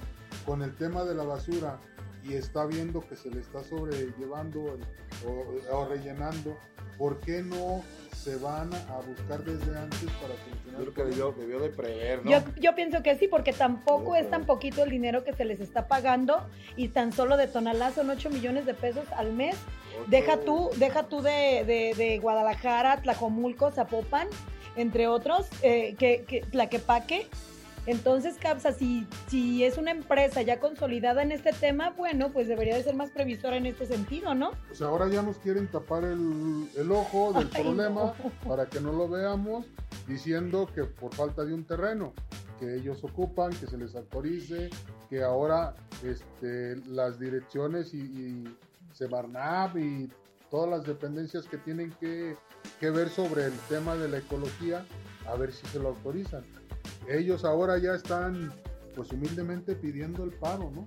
[0.46, 1.78] con el tema de la basura
[2.24, 6.56] y está viendo que se le está sobrellevando el- o, o rellenando,
[6.98, 7.82] ¿por qué no
[8.16, 12.24] se van a buscar desde antes para solucionar Yo creo que debió, debió de prever,
[12.24, 12.30] ¿no?
[12.30, 15.60] Yo, yo pienso que sí, porque tampoco es tan poquito el dinero que se les
[15.60, 19.54] está pagando y tan solo de Tonalá son 8 millones de pesos al mes.
[20.00, 24.26] Ocho- Deja tú, deja tú de, de- de Guadalajara, Tlajomulco, Zapopan,
[24.74, 27.28] entre otros, eh, que, que Tlaquepaque.
[27.86, 32.74] Entonces, Capsa, si, si es una empresa ya consolidada en este tema, bueno, pues debería
[32.74, 34.50] de ser más previsora en este sentido, ¿no?
[34.66, 38.30] Pues ahora ya nos quieren tapar el, el ojo del Ay, problema no.
[38.48, 39.66] para que no lo veamos,
[40.08, 42.12] diciendo que por falta de un terreno
[42.58, 44.70] que ellos ocupan, que se les autorice,
[45.08, 48.56] que ahora este, las direcciones y, y
[48.92, 50.10] Semarnap y
[50.50, 52.36] todas las dependencias que tienen que,
[52.80, 54.84] que ver sobre el tema de la ecología,
[55.28, 56.44] a ver si se lo autorizan.
[57.08, 58.52] Ellos ahora ya están,
[58.94, 60.86] pues humildemente pidiendo el paro, ¿no?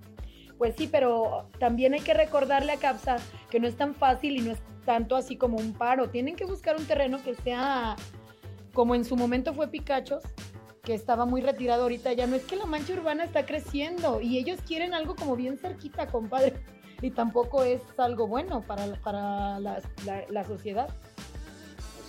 [0.58, 3.17] Pues sí, pero también hay que recordarle a Capsa
[3.49, 6.10] que no es tan fácil y no es tanto así como un paro.
[6.10, 7.95] Tienen que buscar un terreno que sea
[8.73, 10.23] como en su momento fue Picachos,
[10.84, 12.12] que estaba muy retirado ahorita.
[12.13, 15.58] Ya no es que la mancha urbana está creciendo y ellos quieren algo como bien
[15.58, 16.53] cerquita, compadre.
[17.01, 20.93] Y tampoco es algo bueno para, para la, la- la sociedad.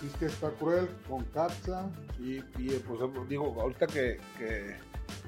[0.06, 4.74] Es que está cruel con CAPSA, Y, y, eh, pues digo, ahorita que, que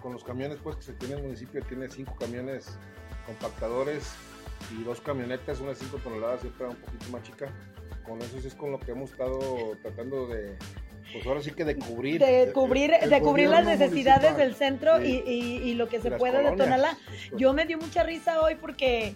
[0.00, 2.76] con los camiones pues que se tiene el municipio, tiene cinco camiones
[3.26, 4.04] compactadores
[4.78, 7.52] y dos camionetas, una de 5 toneladas y otra un poquito más chica.
[8.04, 9.38] Con eso sí es con lo que hemos estado
[9.82, 10.56] tratando de,
[11.12, 12.20] pues ahora sí que de cubrir.
[12.20, 15.22] De cubrir, el de cubrir las necesidades del centro Sí.
[15.26, 16.56] y, y- y lo que se pueda de.
[16.56, 16.96] Tonalá.
[17.36, 19.14] Yo me dio mucha risa hoy porque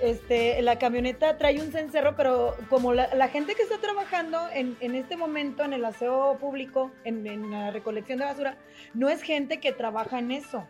[0.00, 4.94] este, la camioneta trae un cencerro, pero como la, gente que está trabajando en, en
[4.94, 8.56] este momento en el aseo público, en, en la recolección de basura,
[8.94, 10.66] no es gente que trabaja en eso.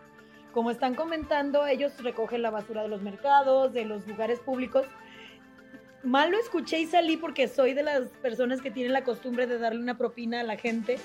[0.53, 4.87] Como están comentando, ellos recogen la basura de los mercados, de los lugares públicos.
[6.03, 9.59] Mal lo escuché y salí porque soy de las personas que tienen la costumbre de
[9.59, 10.99] darle una propina a la gente.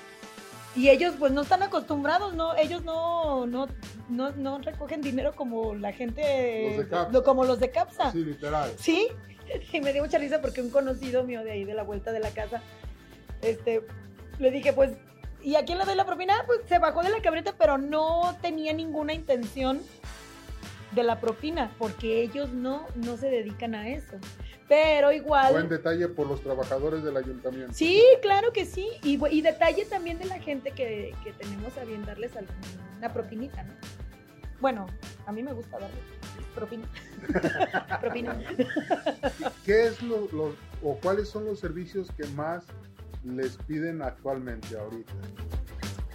[0.76, 3.68] Y ellos pues no están acostumbrados, no, ellos no, no,
[4.08, 7.12] no, no recogen dinero como la gente, Los de Capsa.
[7.12, 8.10] lo- como los de Capsa.
[8.10, 8.72] Sí, literal.
[8.78, 9.08] Sí,
[9.72, 12.20] y me dio mucha risa porque un conocido mío de ahí, de la vuelta de
[12.20, 12.60] la casa,
[13.40, 13.82] este,
[14.38, 14.90] le dije, pues,
[15.42, 16.34] ¿y a quién le doy la propina?
[16.40, 19.80] Ah, Pues se bajó de la camioneta, pero no tenía ninguna intención
[20.94, 24.16] de la propina, porque ellos no, no se dedican a eso.
[24.68, 25.52] Pero igual...
[25.52, 27.74] Buen detalle por los trabajadores del ayuntamiento.
[27.74, 28.88] Sí, claro que sí.
[29.02, 33.62] Y, y detalle también de la gente que, que tenemos a bien darles alguna propinita,
[33.64, 33.74] ¿no?
[34.60, 34.86] Bueno,
[35.26, 36.00] a mí me gusta darles
[36.54, 36.88] propina.
[38.00, 38.40] propina.
[39.66, 42.64] ¿Qué es lo, lo- o cuáles son los servicios que más
[43.24, 45.12] les piden actualmente ahorita?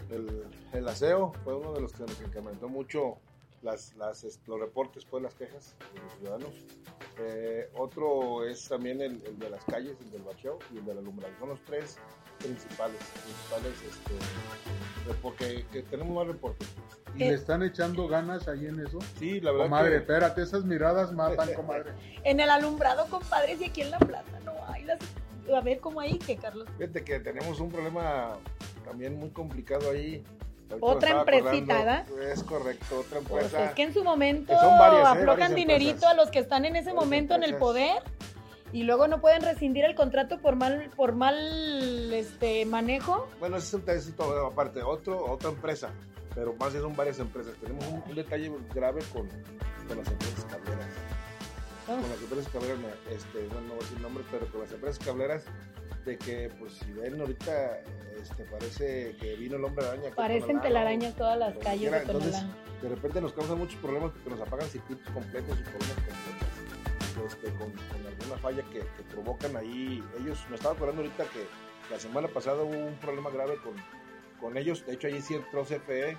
[0.10, 3.18] El, el aseo fue uno de los que nos incrementó mucho
[3.62, 6.66] las, las, los reportes, pues las quejas de los ciudadanos.
[7.18, 11.00] Eh, otro es también el, el de las calles, el del bacheo y el del
[11.00, 11.34] alumbrado.
[11.40, 11.98] Son los tres
[12.40, 16.68] principales, principales este, porque que tenemos más reportes.
[17.16, 19.00] ¿Y le están echando ganas ahí en eso?
[19.18, 19.66] Sí, la verdad.
[19.66, 19.98] Comadre, que...
[19.98, 21.92] espérate, esas miradas matan, comadre.
[22.24, 25.00] En el alumbrado, compadres, y aquí en la plaza no hay las.
[25.54, 26.68] A ver cómo ahí, que Carlos.
[26.78, 28.38] Fíjate que tenemos un problema
[28.86, 30.24] también muy complicado ahí.
[30.80, 31.78] Otra empresita.
[31.78, 32.06] ¿verdad?
[32.32, 33.66] Es correcto, otra Pues empresa.
[33.66, 35.20] es que en su momento varias, ¿eh?
[35.20, 36.12] aflojan dinerito empresas.
[36.12, 38.04] a los que están en ese Varias momento en el poder
[38.72, 43.28] y luego no pueden rescindir el contrato por mal por mal este manejo.
[43.40, 43.82] Bueno, ese es un
[44.14, 45.90] todo aparte, otro, otra empresa,
[46.36, 47.56] pero más son varias empresas.
[47.60, 49.28] Tenemos un, un detalle grave con,
[49.88, 50.86] con las empresas cableras.
[51.88, 51.98] Ah.
[52.00, 52.80] Con las empresas cableras,
[53.10, 55.44] este, bueno, no voy a decir nombres, pero con las empresas cableras,
[56.06, 57.82] de que, pues, si ven ahorita,
[58.22, 60.12] este, parece que vino el hombre araña.
[60.16, 62.46] Parecen telarañas todas las calles de Entonces,
[62.82, 66.60] de repente nos causa muchos problemas porque nos apagan circuitos completos y columnas completas
[67.28, 70.46] este, con, con alguna falla que, que provocan ahí ellos.
[70.50, 71.46] Me estaba acordando ahorita que
[71.92, 73.74] la semana pasada hubo un problema grave con,
[74.40, 74.86] con ellos.
[74.86, 76.18] De hecho, allí sí entró CFE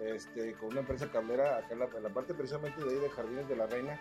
[0.00, 3.10] este, con una empresa cablera acá en la, en la parte precisamente de ahí de
[3.10, 4.00] Jardines de la Reina.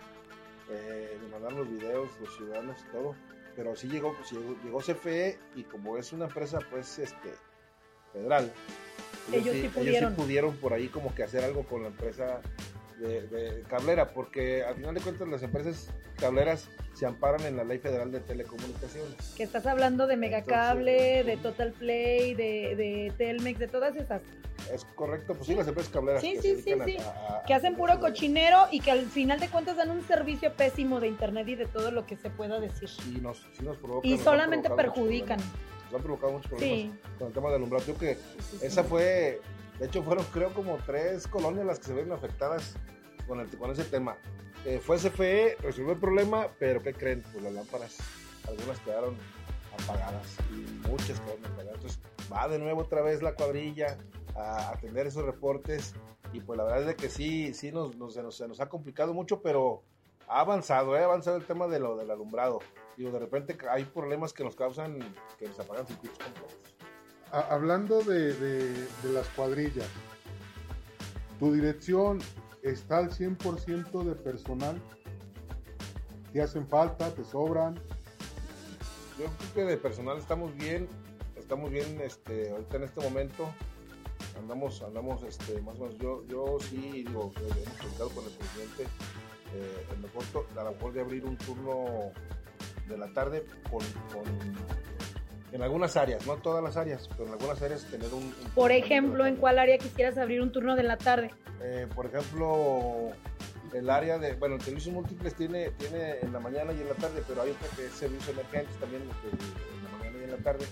[0.69, 3.15] Eh, me mandaron los videos, los ciudadanos y todo.
[3.57, 7.33] Pero sí llegó, pues, llegó, llegó CFE y como es una empresa pues este
[8.13, 8.53] federal,
[9.33, 10.13] Ellos sí pudieron.
[10.15, 12.39] pudieron por ahí como que hacer algo con la empresa
[12.99, 15.89] de, de cablera, porque al final de cuentas las empresas
[16.19, 19.33] cableras se amparan en la ley federal de telecomunicaciones.
[19.35, 24.21] Que estás hablando de Entonces, Megacable, de Total Play, de, de Telmex, de todas esas
[24.73, 26.97] Es correcto, pues sí, las empresas cableras Sí, que, sí, sí, sí.
[26.97, 30.53] a- a- que hacen puro cochinero y que al final de cuentas dan un servicio
[30.53, 32.89] pésimo de internet y de todo lo que se pueda decir.
[33.07, 35.39] Y nos, sí nos provocan, Y nos solamente perjudican.
[35.85, 36.93] Nos han provocado muchos problemas Sí.
[37.17, 37.85] con el tema del alumbrado.
[37.85, 39.39] Yo que Sí, esa fue,
[39.79, 42.75] de hecho fueron creo como tres colonias las que se ven afectadas
[43.27, 44.17] con, el, con ese tema.
[44.65, 47.23] Eh, fue CFE, resolvió el problema, pero ¿qué creen?
[47.31, 47.95] Pues las lámparas,
[48.47, 49.15] algunas quedaron
[49.81, 51.75] apagadas y muchas quedaron apagadas.
[51.75, 51.99] Entonces
[52.33, 53.97] va de nuevo otra vez la cuadrilla
[54.37, 55.93] a atender esos reportes
[56.33, 58.59] y pues la verdad es de que sí, sí nos, nos- se, nos, se nos
[58.61, 59.83] ha complicado mucho, pero
[60.27, 61.01] ha avanzado, ¿eh?
[61.01, 62.59] ha avanzado el tema de lo del alumbrado.
[62.97, 64.99] Digo, de repente hay problemas que nos causan
[65.39, 66.55] que nos apagan circuitos completos.
[67.31, 68.73] A- hablando de, de-
[69.03, 69.87] de las cuadrillas,
[71.39, 72.19] ¿tu dirección
[72.63, 74.81] está al 100% de personal?
[76.33, 77.09] ¿Te hacen falta?
[77.13, 77.75] ¿Te sobran?
[79.17, 80.87] Yo creo que de personal estamos bien,
[81.35, 83.49] estamos bien este, ahorita en este momento.
[84.39, 85.97] Andamos, andamos este, más o menos.
[85.99, 88.83] Yo, yo sí, digo, eh, hemos platicado con el presidente
[89.53, 92.11] eh, en lo corto, a lo mejor de abrir un turno
[92.87, 93.81] de la tarde con,
[94.13, 94.77] con-
[95.53, 98.23] en algunas áreas, no todas las áreas, pero en algunas áreas tener un.
[98.23, 101.31] un Por ejemplo, ¿en cuál área quisieras abrir un turno de la tarde?
[101.61, 103.11] Eh, por ejemplo,
[103.73, 106.95] el área de, bueno, el servicio múltiples tiene, tiene en la mañana y en la
[106.95, 109.07] tarde, pero hay otra que es servicio emergentes también en
[109.83, 110.65] la mañana y en la tarde.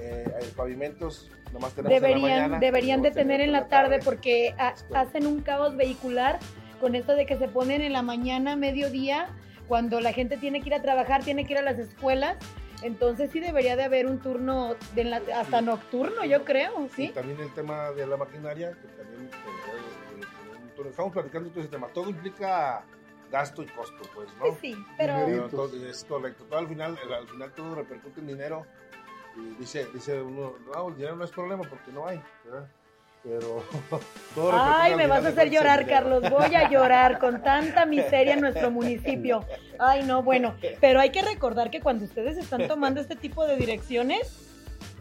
[0.00, 3.98] Eh, hay pavimentos, nomás tenemos en la Deberían, mañana, deberían de tener en la tarde
[4.04, 4.96] porque ha- Es correcto.
[5.08, 6.38] hacen un caos vehicular
[6.80, 9.28] con esto de que se ponen en la mañana, mediodía,
[9.66, 12.36] cuando la gente tiene que ir a trabajar, tiene que ir a las escuelas.
[12.82, 17.08] Entonces sí debería de haber un turno de la- hasta nocturno, yo creo, Y ¿sí?
[17.08, 21.60] también el tema de la maquinaria, que también eh, eh, eh, eh, estamos platicando todo
[21.60, 21.88] ese tema.
[21.88, 22.84] Todo implica
[23.32, 24.52] gasto y costo, pues, ¿no?
[24.60, 25.14] Sí, sí, pero.
[25.26, 26.44] Pero todo- es correcto.
[26.44, 28.64] Todo al final, al final todo repercute en dinero.
[29.38, 32.68] Y dice, dice uno, no, el dinero no es problema porque no hay, ¿verdad?
[33.22, 33.62] Pero
[34.34, 35.86] todo Ay, me vas a hacer llorar.
[35.86, 36.22] Carlos.
[36.30, 39.44] Voy a llorar con tanta miseria en nuestro municipio.
[39.78, 43.56] Ay, no, bueno, pero hay que recordar que cuando ustedes están tomando este tipo de
[43.56, 44.48] direcciones,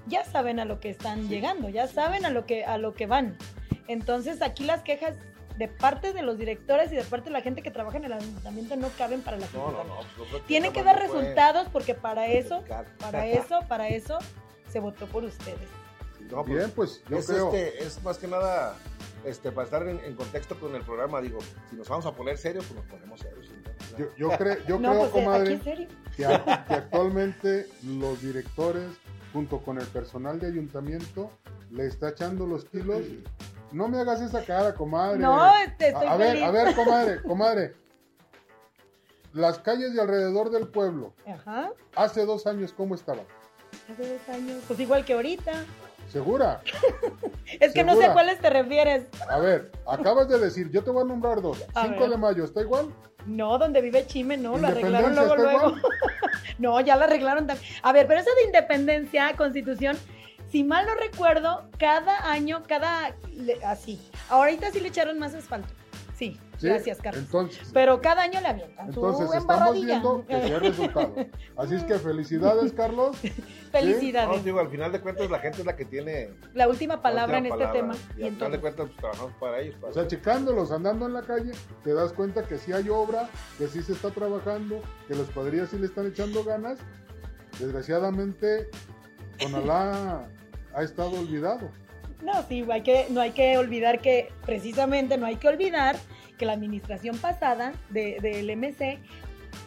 [0.08, 3.06] ya saben a lo que están llegando, ya saben a lo que a lo que
[3.06, 3.38] van.
[3.88, 5.16] Entonces, aquí las quejas
[5.58, 8.14] de parte de los directores y de parte de la gente que trabaja en el
[8.14, 9.96] ayuntamiento no caben para la No, no, no.
[10.32, 12.64] pues, Tienen que nada dar resultados porque para eso,
[13.00, 14.20] para eso, para eso
[14.72, 15.68] se votó por ustedes.
[16.30, 17.46] No, pues, Bien, pues yo es, creo.
[17.54, 18.76] este, es más que nada
[19.26, 21.22] este, para estar en, en contexto con el programa.
[21.22, 21.40] Digo,
[21.70, 23.48] si nos vamos a poner serios, pues nos ponemos serios.
[23.98, 25.60] Yo, yo cre- yo no, creo, pues comadre,
[26.16, 28.90] que, a- que actualmente los directores,
[29.34, 31.32] junto con el personal de ayuntamiento,
[31.72, 33.02] le está echando los kilos.
[33.72, 35.20] No me hagas esa cara, comadre.
[35.20, 37.74] No, A, estoy a ver, a ver, comadre, comadre.
[39.34, 41.72] Las calles de alrededor del pueblo, Ajá.
[41.96, 43.26] hace dos años, ¿cómo estaban?
[43.92, 44.64] Hace dos años.
[44.68, 45.52] Pues igual que ahorita.
[46.12, 46.62] ¿Segura?
[47.62, 49.06] Es que no sé a cuáles te refieres.
[49.30, 51.64] A ver, acabas de decir, yo te voy a nombrar dos.
[51.74, 52.10] A 5 ver.
[52.10, 52.94] de mayo, ¿está igual?
[53.26, 55.88] No, donde vive Chime, no, lo arreglaron ¿Independencia luego, luego.
[56.60, 57.72] no, ya lo arreglaron también.
[57.84, 59.98] A ver, pero eso de independencia, constitución,
[60.52, 64.00] si mal no recuerdo, cada año, cada, le- así.
[64.30, 65.68] Ahorita sí le echaron más asfalto.
[66.16, 66.66] Sí, ¿sí?
[66.68, 67.22] gracias, Carlos.
[67.24, 71.16] Entonces, Pero cada año le avientan entonces su estamos viendo que sí hay resultado.
[71.56, 73.16] Así es que felicidades, Carlos.
[73.24, 73.30] No,
[73.72, 74.44] Felicidades.
[74.44, 77.44] digo, al final de cuentas la gente es la que tiene La última palabra en
[77.50, 78.00] la última este palabra.
[78.02, 78.16] tema.
[78.18, 79.76] Y Y al final de cuentas pues, trabajamos para ellos.
[79.80, 81.52] para O sea, checándolos, andando en la calle,
[81.84, 83.30] te das cuenta que sí hay obra,
[83.60, 86.80] que sí se está trabajando, que los cuadrillas sí le están echando ganas.
[87.60, 88.70] Desgraciadamente,
[89.40, 90.28] Conalá
[90.78, 91.70] ha estado olvidado.
[92.22, 95.96] no, sí, hay que, no hay que olvidar que, precisamente, no hay que olvidar
[96.38, 99.00] que la administración pasada de- del MC,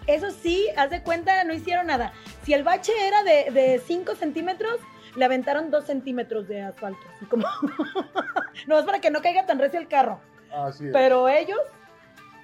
[0.07, 2.13] eso sí, haz de cuenta, no hicieron nada.
[2.45, 4.79] Si el bache era de 5 centímetros,
[5.17, 7.01] le aventaron 2 centímetros de asfalto.
[7.17, 7.47] Así como,
[8.69, 10.21] no es para que no caiga tan recio el carro.
[10.53, 10.93] Así es.
[10.93, 11.59] Pero ellos,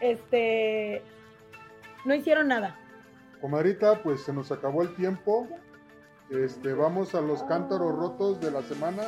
[0.01, 1.03] este,
[2.05, 2.77] no hicieron nada.
[3.41, 5.47] Comadrita, pues se nos acabó el tiempo.
[6.31, 9.05] Este, vamos a los cántaros rotos de la semana.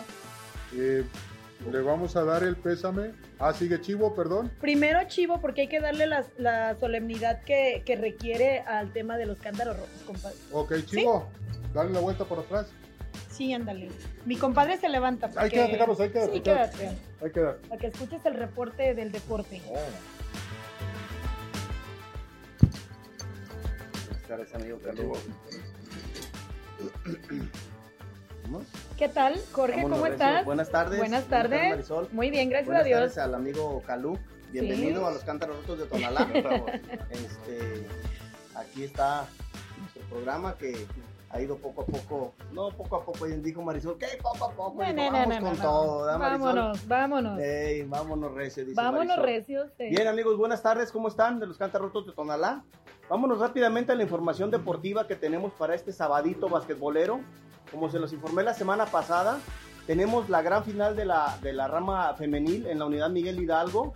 [0.75, 1.05] Eh,
[1.71, 3.13] le vamos a dar el pésame.
[3.39, 4.53] Ah, sigue Chivo, perdón.
[4.61, 9.39] Primero chivo, porque hay que darle la, solemnidad que, que requiere al tema de los
[9.39, 10.37] cántaros rotos, compadre.
[10.53, 11.29] Ok, Chivo,
[11.75, 12.69] dale la vuelta por atrás.
[13.31, 13.91] Sí, ándale.
[14.25, 15.27] Mi compadre se levanta.
[15.27, 16.33] Ahí porque- quédate, Carlos, ahí quédate.
[16.33, 16.77] Sí, quédate.
[16.79, 16.99] quédate.
[17.23, 17.69] Ahí quédate.
[17.69, 19.63] Para que escuches el reporte del deporte.
[19.69, 19.79] Oh.
[24.07, 25.19] Buenas tardes, amigo Carlos.
[28.97, 29.83] ¿Qué tal, Jorge?
[29.83, 30.13] ¿Cómo recio.
[30.13, 30.45] estás?
[30.45, 30.99] Buenas tardes.
[30.99, 31.71] Buenas ¿Cómo estás, tardes.
[31.71, 32.09] Marisol?
[32.13, 33.01] Muy bien, gracias Buenas a Dios.
[33.01, 34.19] tardes al amigo Calú.
[34.51, 35.07] Bienvenido Sí.
[35.07, 36.23] a los Cántaros Rotos de Tonalá.
[37.11, 37.87] este,
[38.55, 39.27] aquí está
[39.79, 40.87] nuestro programa que
[41.31, 44.07] ha ido poco a poco, no poco a poco, dijo Marisol, ¿qué?
[44.23, 46.19] Poco a poco, No, Dijo, no, vamos no, con todo.
[46.19, 47.39] Vámonos, vámonos.
[47.41, 49.25] Ey, vámonos recio, dice vámonos Marisol.
[49.27, 49.71] recios.
[49.77, 49.89] sí.
[49.91, 51.39] Bien amigos, buenas tardes, ¿cómo están?
[51.39, 52.65] De los Cántaros Rotos de Tonalá.
[53.09, 57.21] Vámonos rápidamente a la información deportiva que tenemos para este sabadito basquetbolero.
[57.71, 59.39] Como se los informé la semana pasada,
[59.87, 63.95] tenemos la gran final de la, de la rama femenil en la unidad Miguel Hidalgo,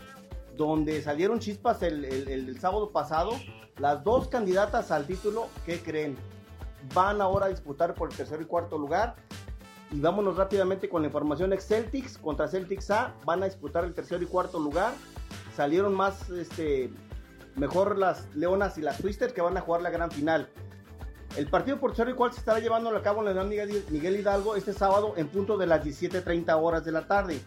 [0.57, 3.33] donde salieron chispas el, el- sábado pasado.
[3.79, 6.17] Las dos candidatas al título, ¿qué creen?
[6.95, 9.15] Van ahora a disputar por el tercer y cuarto lugar.
[9.91, 13.15] Y vámonos rápidamente con la información Celtics contra Celtics A.
[13.27, 14.93] Van a disputar el tercer y cuarto lugar.
[15.55, 16.91] Salieron más, este,
[17.57, 20.49] mejor las Leonas y las Twisters que van a jugar la gran final.
[21.37, 24.55] El partido por y cuarto se estará llevando a cabo en la Miguel, Miguel Hidalgo
[24.55, 27.41] este sábado en punto de las 17.30 horas de la tarde.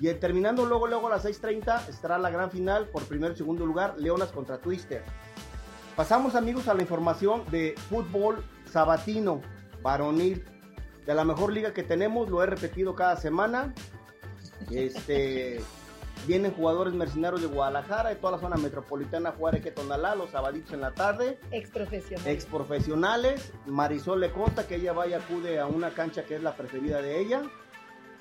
[0.00, 3.36] Y eh, terminando luego, luego a las 6.30 estará la gran final por primer y
[3.36, 5.02] segundo lugar, Leonas contra Twister.
[5.94, 9.40] Pasamos amigos a la información de fútbol sabatino,
[9.82, 10.44] varonil,
[11.06, 13.74] de la mejor liga que tenemos, lo he repetido cada semana.
[14.70, 15.60] Este,
[16.26, 20.14] vienen jugadores mercenarios de Guadalajara, de toda la zona metropolitana a jugar aquí a Tonalá,
[20.14, 22.26] los sabaditos en la tarde, Ex profesional.
[22.26, 23.52] ex profesionales.
[23.66, 27.20] Marisol le consta que ella vaya acude a una cancha que es la preferida de
[27.20, 27.42] ella.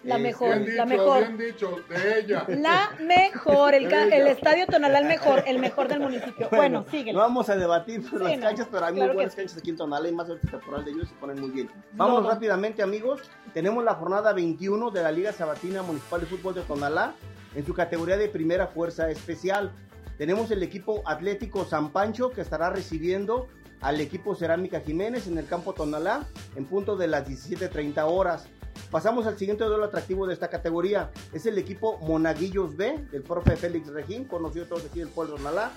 [0.04, 0.50] La Este, mejor.
[0.50, 1.20] Bien dicho, la mejor.
[1.20, 2.46] bien dicho, de ella.
[2.50, 6.48] La mejor, el, ca- el estadio Tonalá el mejor, el mejor del municipio.
[6.52, 7.14] Bueno, síguele.
[7.14, 9.34] No vamos a debatir por Sí, las no, canchas, pero hay claro muy que buenas
[9.34, 9.38] sí.
[9.38, 11.70] canchas aquí en Tonalá y más ahorita temporal de ellos se ponen muy bien.
[11.94, 12.22] No.
[12.22, 13.22] rápidamente, amigos.
[13.56, 17.14] Tenemos la jornada 21 de la Liga Sabatina Municipal de Fútbol de Tonalá
[17.56, 19.72] en su categoría de primera fuerza especial.
[20.18, 23.48] Tenemos el equipo Atlético San Pancho que estará recibiendo
[23.82, 28.48] al equipo Cerámica Jiménez en el campo Tonalá en punto de las 17.30 horas.
[28.92, 31.12] Pasamos al siguiente duelo atractivo de esta categoría.
[31.34, 35.72] Es el equipo Monaguillos B del profe Félix Regín, conocido todos aquí del pueblo Tonalá,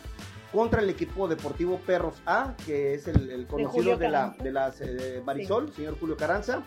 [0.52, 4.80] contra el equipo Deportivo Perros A, que es el, el conocido de, la, de las
[4.80, 6.62] eh, Marisol, señor Julio Caranza.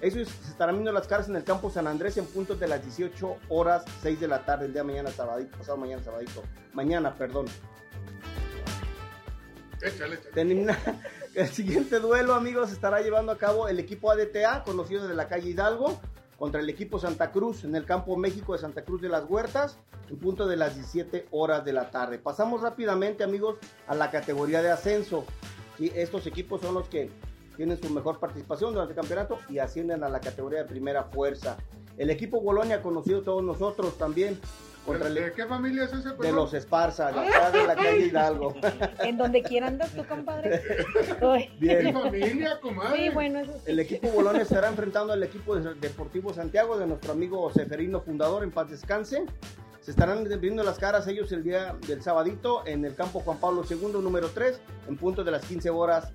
[0.00, 2.82] Ellos se estarán viendo las caras en el campo San Andrés en puntos de las
[2.82, 7.14] 18 horas 6 de la tarde, el día de mañana sabadito, pasado mañana sabadito, mañana,
[7.14, 7.46] perdón.
[9.82, 10.32] Échale, échale.
[10.32, 10.78] Termina
[11.34, 15.50] el siguiente duelo, amigos, estará llevando a cabo el equipo ADTA, conocido de la calle
[15.50, 16.00] Hidalgo,
[16.38, 19.78] contra el equipo Santa Cruz en el campo México de Santa Cruz de las Huertas,
[20.08, 22.18] en punto de las 17 horas de la tarde.
[22.18, 23.56] Pasamos rápidamente, amigos,
[23.88, 25.24] a la categoría de ascenso.
[25.76, 25.90] ¿sí?
[25.96, 27.10] Estos equipos son los que
[27.58, 31.56] tienen su mejor participación durante el campeonato y ascienden a la categoría de primera fuerza.
[31.96, 34.38] El equipo Bolonia, conocido todos nosotros también,
[34.86, 36.10] contra el ¿De qué familia es ese?
[36.10, 36.36] de perdón?
[36.36, 38.54] los Esparza, de acá de la calle Hidalgo.
[39.00, 40.62] En donde quiera andas tú, compadre.
[41.58, 41.78] Bien.
[41.86, 42.96] ¿Qué familia, comadre?
[42.96, 43.58] Sí, bueno, eso sí.
[43.66, 48.44] El equipo Bolonia estará enfrentando al equipo de- Deportivo Santiago de nuestro amigo Seferino Fundador,
[48.44, 49.24] en paz descanse.
[49.80, 53.64] Se estarán viendo las caras ellos el día del sabadito en el campo Juan Pablo
[53.68, 56.12] II, número 3, en punto de las 15 horas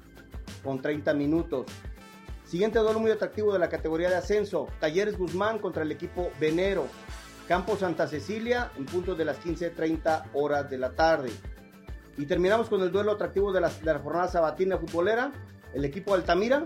[0.64, 1.66] con 30 minutos.
[2.46, 6.88] Siguiente duelo muy atractivo de la categoría de ascenso, Talleres Guzmán contra el equipo Venero.
[7.48, 11.32] Campo Santa Cecilia en punto de las 15.30 horas de la tarde.
[12.18, 15.32] Y terminamos con el duelo atractivo de la, jornada sabatina futbolera.
[15.74, 16.66] El equipo Altamira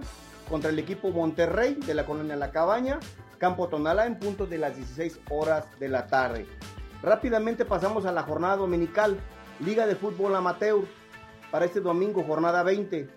[0.49, 2.99] contra el equipo Monterrey de la colonia La Cabaña.
[3.37, 6.45] Campo Tonalá en punto de las 16 horas de la tarde.
[7.01, 9.17] Rápidamente pasamos a la jornada dominical.
[9.59, 10.83] Liga de Fútbol Amateur.
[11.49, 13.16] Para este domingo, jornada 20.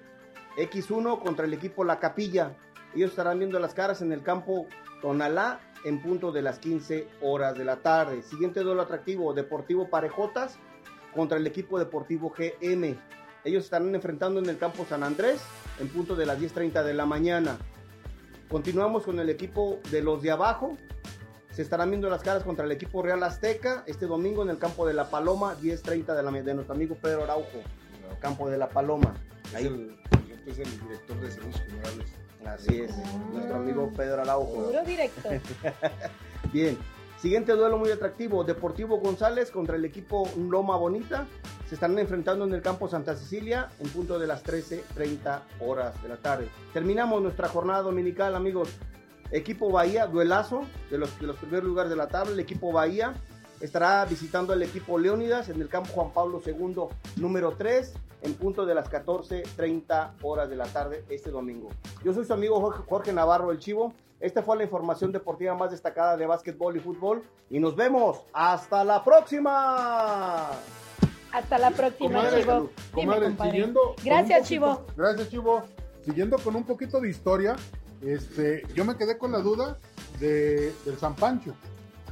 [0.61, 2.57] X1 contra el equipo La Capilla.
[2.95, 4.67] Ellos estarán viendo las caras en el campo
[5.01, 8.23] Tonalá en punto de las 15 horas de la tarde.
[8.23, 10.59] Siguiente duelo atractivo, Deportivo Parejotas
[11.15, 12.97] contra el equipo Deportivo GM.
[13.45, 15.41] Ellos estarán enfrentando en el campo San Andrés
[15.79, 17.57] en punto de las 10.30 de la mañana.
[18.51, 20.77] Continuamos con el equipo de los de abajo.
[21.53, 24.87] Se estarán viendo las caras contra el equipo Real Azteca este domingo en el campo
[24.87, 27.61] de La Paloma, 10.30 de la de nuestro amigo Pedro Araujo,
[28.21, 29.15] campo de La Paloma.
[29.57, 32.07] Es es el director de servicios generales.
[32.47, 32.93] Así es,
[33.33, 34.67] nuestro amigo Pedro Araujo.
[34.67, 35.29] Puro directo.
[36.53, 36.79] Bien,
[37.19, 41.27] siguiente duelo muy atractivo, Deportivo González contra el equipo Loma Bonita.
[41.69, 46.09] Se están enfrentando en el campo Santa Cecilia en punto de las 13.30 horas de
[46.09, 46.49] la tarde.
[46.73, 48.71] Terminamos nuestra jornada dominical, amigos.
[49.31, 52.33] Equipo Bahía, duelazo de los, de los primeros lugares de la tabla.
[52.33, 53.15] El equipo Bahía
[53.61, 56.85] estará visitando al equipo Leónidas en el campo Juan Pablo II,
[57.17, 57.93] número 3,
[58.23, 61.69] en punto de las 14.30 horas de la tarde este domingo.
[62.05, 63.95] Yo soy su amigo Jorge, Jorge Navarro El Chivo.
[64.19, 67.23] Esta fue la información deportiva más destacada de básquetbol y fútbol.
[67.49, 68.21] Y nos vemos.
[68.35, 70.51] ¡Hasta la próxima!
[71.33, 72.71] Hasta la próxima, Comadre, Chivo.
[72.93, 74.87] Comadre, siguiendo Gracias, poquito- Chivo.
[74.97, 75.63] Gracias, Chivo.
[76.05, 77.57] Siguiendo con un poquito de historia,
[78.03, 79.79] este, yo me quedé con la duda
[80.19, 81.55] de, del San Pancho.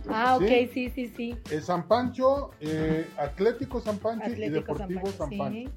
[0.08, 0.90] Ah, ok, Sí.
[0.94, 1.36] sí, sí.
[1.50, 5.70] El San Pancho, eh, Atlético San Pancho y Deportivo San San Pancho.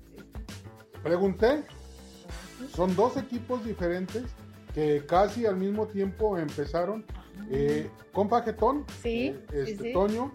[1.04, 1.64] Pregunté,
[2.76, 4.24] son dos equipos diferentes
[4.74, 7.04] que casi al mismo tiempo empezaron.
[7.50, 9.94] Eh, compa Getón, Sí, eh, sí, este, sí.
[9.94, 10.32] Toño,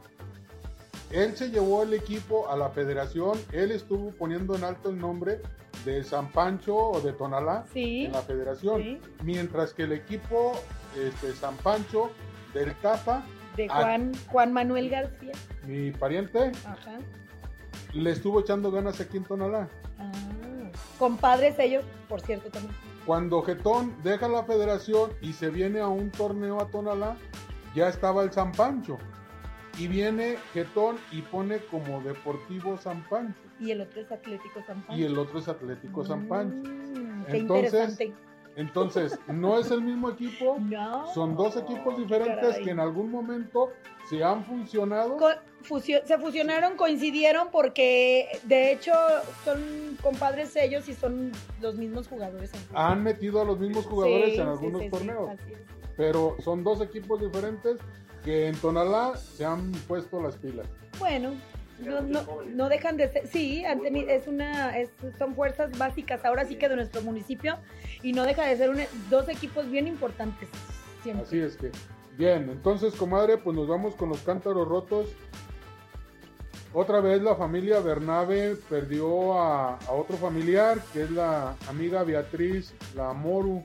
[1.10, 5.40] él se llevó el equipo a la federación, él estuvo poniendo en alto el nombre
[5.84, 8.98] de San Pancho o de Tonalá Sí, en la federación, sí.
[9.22, 10.52] mientras que el equipo
[10.98, 12.10] este, San Pancho
[12.52, 13.24] del Tapa,
[13.56, 13.82] de Ah.
[13.82, 15.32] Juan, Juan Manuel García.
[15.66, 16.98] mi pariente, Ajá.
[17.94, 19.68] le estuvo echando ganas aquí en Tonalá.
[19.98, 20.12] Ah.
[20.98, 22.74] Compadres ellos, por cierto, también.
[23.04, 27.16] Cuando Getón deja la federación y se viene a un torneo a Tonalá,
[27.74, 28.98] ya estaba el San Pancho.
[29.78, 33.38] Y viene Getón y pone como Deportivo San Pancho.
[33.60, 35.00] Y el otro es Atlético San Pancho.
[35.00, 36.68] Y el otro es Atlético San Pancho.
[36.70, 38.14] Mm, qué Entonces, interesante.
[38.56, 41.06] Entonces, no es el mismo equipo, No.
[41.14, 42.64] son dos equipos diferentes caray.
[42.64, 43.70] que en algún momento
[44.08, 45.16] se han funcionado.
[45.62, 48.92] Fusio- se fusionaron, coincidieron porque de hecho
[49.44, 52.52] son compadres ellos y son los mismos jugadores.
[52.72, 55.30] Han metido a los mismos jugadores Sí, en algunos sí, sí, torneos,
[55.96, 57.78] pero son dos equipos diferentes
[58.24, 60.66] que en Tonalá se han puesto las pilas.
[61.00, 61.30] Bueno,
[61.80, 62.24] no, no,
[62.54, 66.56] no dejan de ser, sí, han teni- es una, es- son fuerzas básicas ahora sí
[66.56, 67.58] que de nuestro municipio
[68.02, 70.48] y no deja de ser un- dos equipos bien importantes
[71.02, 71.24] siempre.
[71.26, 71.70] Así es que,
[72.16, 75.08] bien, entonces, comadre, pues nos vamos con los cántaros rotos.
[76.72, 82.74] Otra vez la familia Bernabe perdió a, a otro familiar, que es la amiga Beatriz,
[82.94, 83.64] la Moru.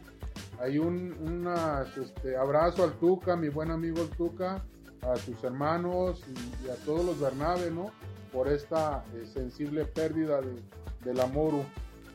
[0.59, 4.63] Hay un unas, este, abrazo al Tuca, mi buen amigo el Tuca,
[5.01, 6.23] a sus hermanos
[6.65, 7.91] y, a todos los Bernabe, ¿no?
[8.31, 10.55] Por esta eh, sensible pérdida de,
[11.03, 11.63] de la Moru.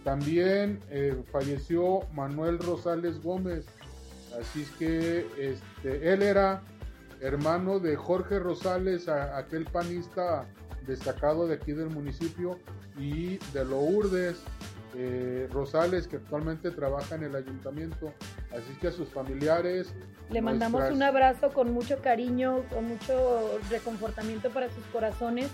[0.05, 3.66] También eh, falleció Manuel Rosales Gómez,
[4.41, 6.62] Así es que este, él era
[7.20, 10.47] hermano de Jorge Rosales, aquel panista
[10.87, 12.59] destacado de aquí del municipio,
[12.99, 14.37] y de Lourdes
[14.99, 18.12] eh, Rosales, que actualmente trabaja en el ayuntamiento.
[18.51, 19.92] Así es que a sus familiares.
[20.30, 25.49] Le mandamos nuestras- un abrazo con mucho cariño, con mucho reconfortamiento para sus corazones.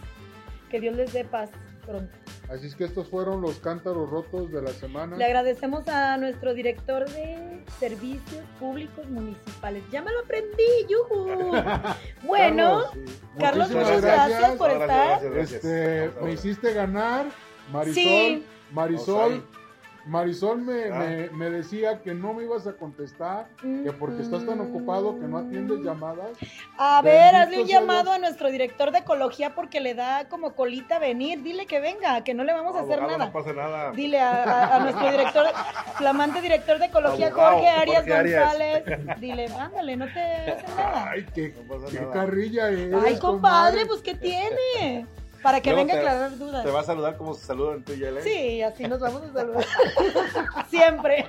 [0.70, 1.51] Que Dios les dé paz
[1.84, 2.12] pronto.
[2.49, 5.16] Así es que estos fueron los cántaros rotos de la semana.
[5.16, 9.82] Le agradecemos a nuestro director de Servicios Públicos Municipales.
[9.90, 11.51] Ya me lo aprendí, yujú.
[12.26, 12.84] Bueno,
[13.38, 15.09] Carlos, muchas gracias, por Gracias, estar.
[15.22, 15.64] gracias, gracias.
[15.64, 17.26] Este, me hiciste ganar,
[17.72, 17.95] Marisol.
[17.95, 18.47] Sí.
[18.72, 19.44] Marisol,
[20.04, 20.98] Marisol me, Ah.
[20.98, 25.26] me- me decía que no me ibas a contestar, que porque estás tan ocupado que
[25.28, 26.30] no atiendes llamadas.
[26.76, 30.98] A ver, hazle un llamado a nuestro director de ecología porque le da como colita
[30.98, 31.42] venir.
[31.44, 33.26] Dile que venga, que no le vamos a hacer Abogado, nada.
[33.26, 33.92] No pasa nada.
[33.92, 35.46] Dile a, a- a nuestro director,
[35.94, 38.42] flamante director de ecología, Abogado, Jorge Arias Jorge Arias.
[38.44, 39.20] González.
[39.20, 41.10] Dile, ándale, no te hacen nada.
[41.10, 42.12] Ay, qué, No pasa qué nada.
[42.12, 45.06] carrilla eres, Ay, compadre, pues ¿qué tiene?
[45.43, 46.64] Para que Luego venga a aclarar dudas.
[46.64, 48.18] Te va a saludar como se saludan tú y él.
[48.18, 48.22] ¿eh?
[48.22, 49.64] Sí, así nos vamos a saludar.
[50.70, 51.26] Siempre.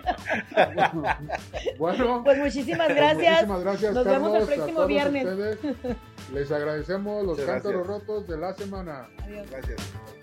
[1.77, 3.47] Bueno, Pues muchísimas gracias.
[3.47, 5.25] muchísimas gracias, Nos vemos el próximo viernes.
[5.25, 5.57] ustedes.
[6.33, 8.07] Les agradecemos los Muchas cántaros gracias.
[8.07, 9.09] rotos de la semana.
[9.23, 9.49] Adiós.
[9.49, 10.22] Gracias.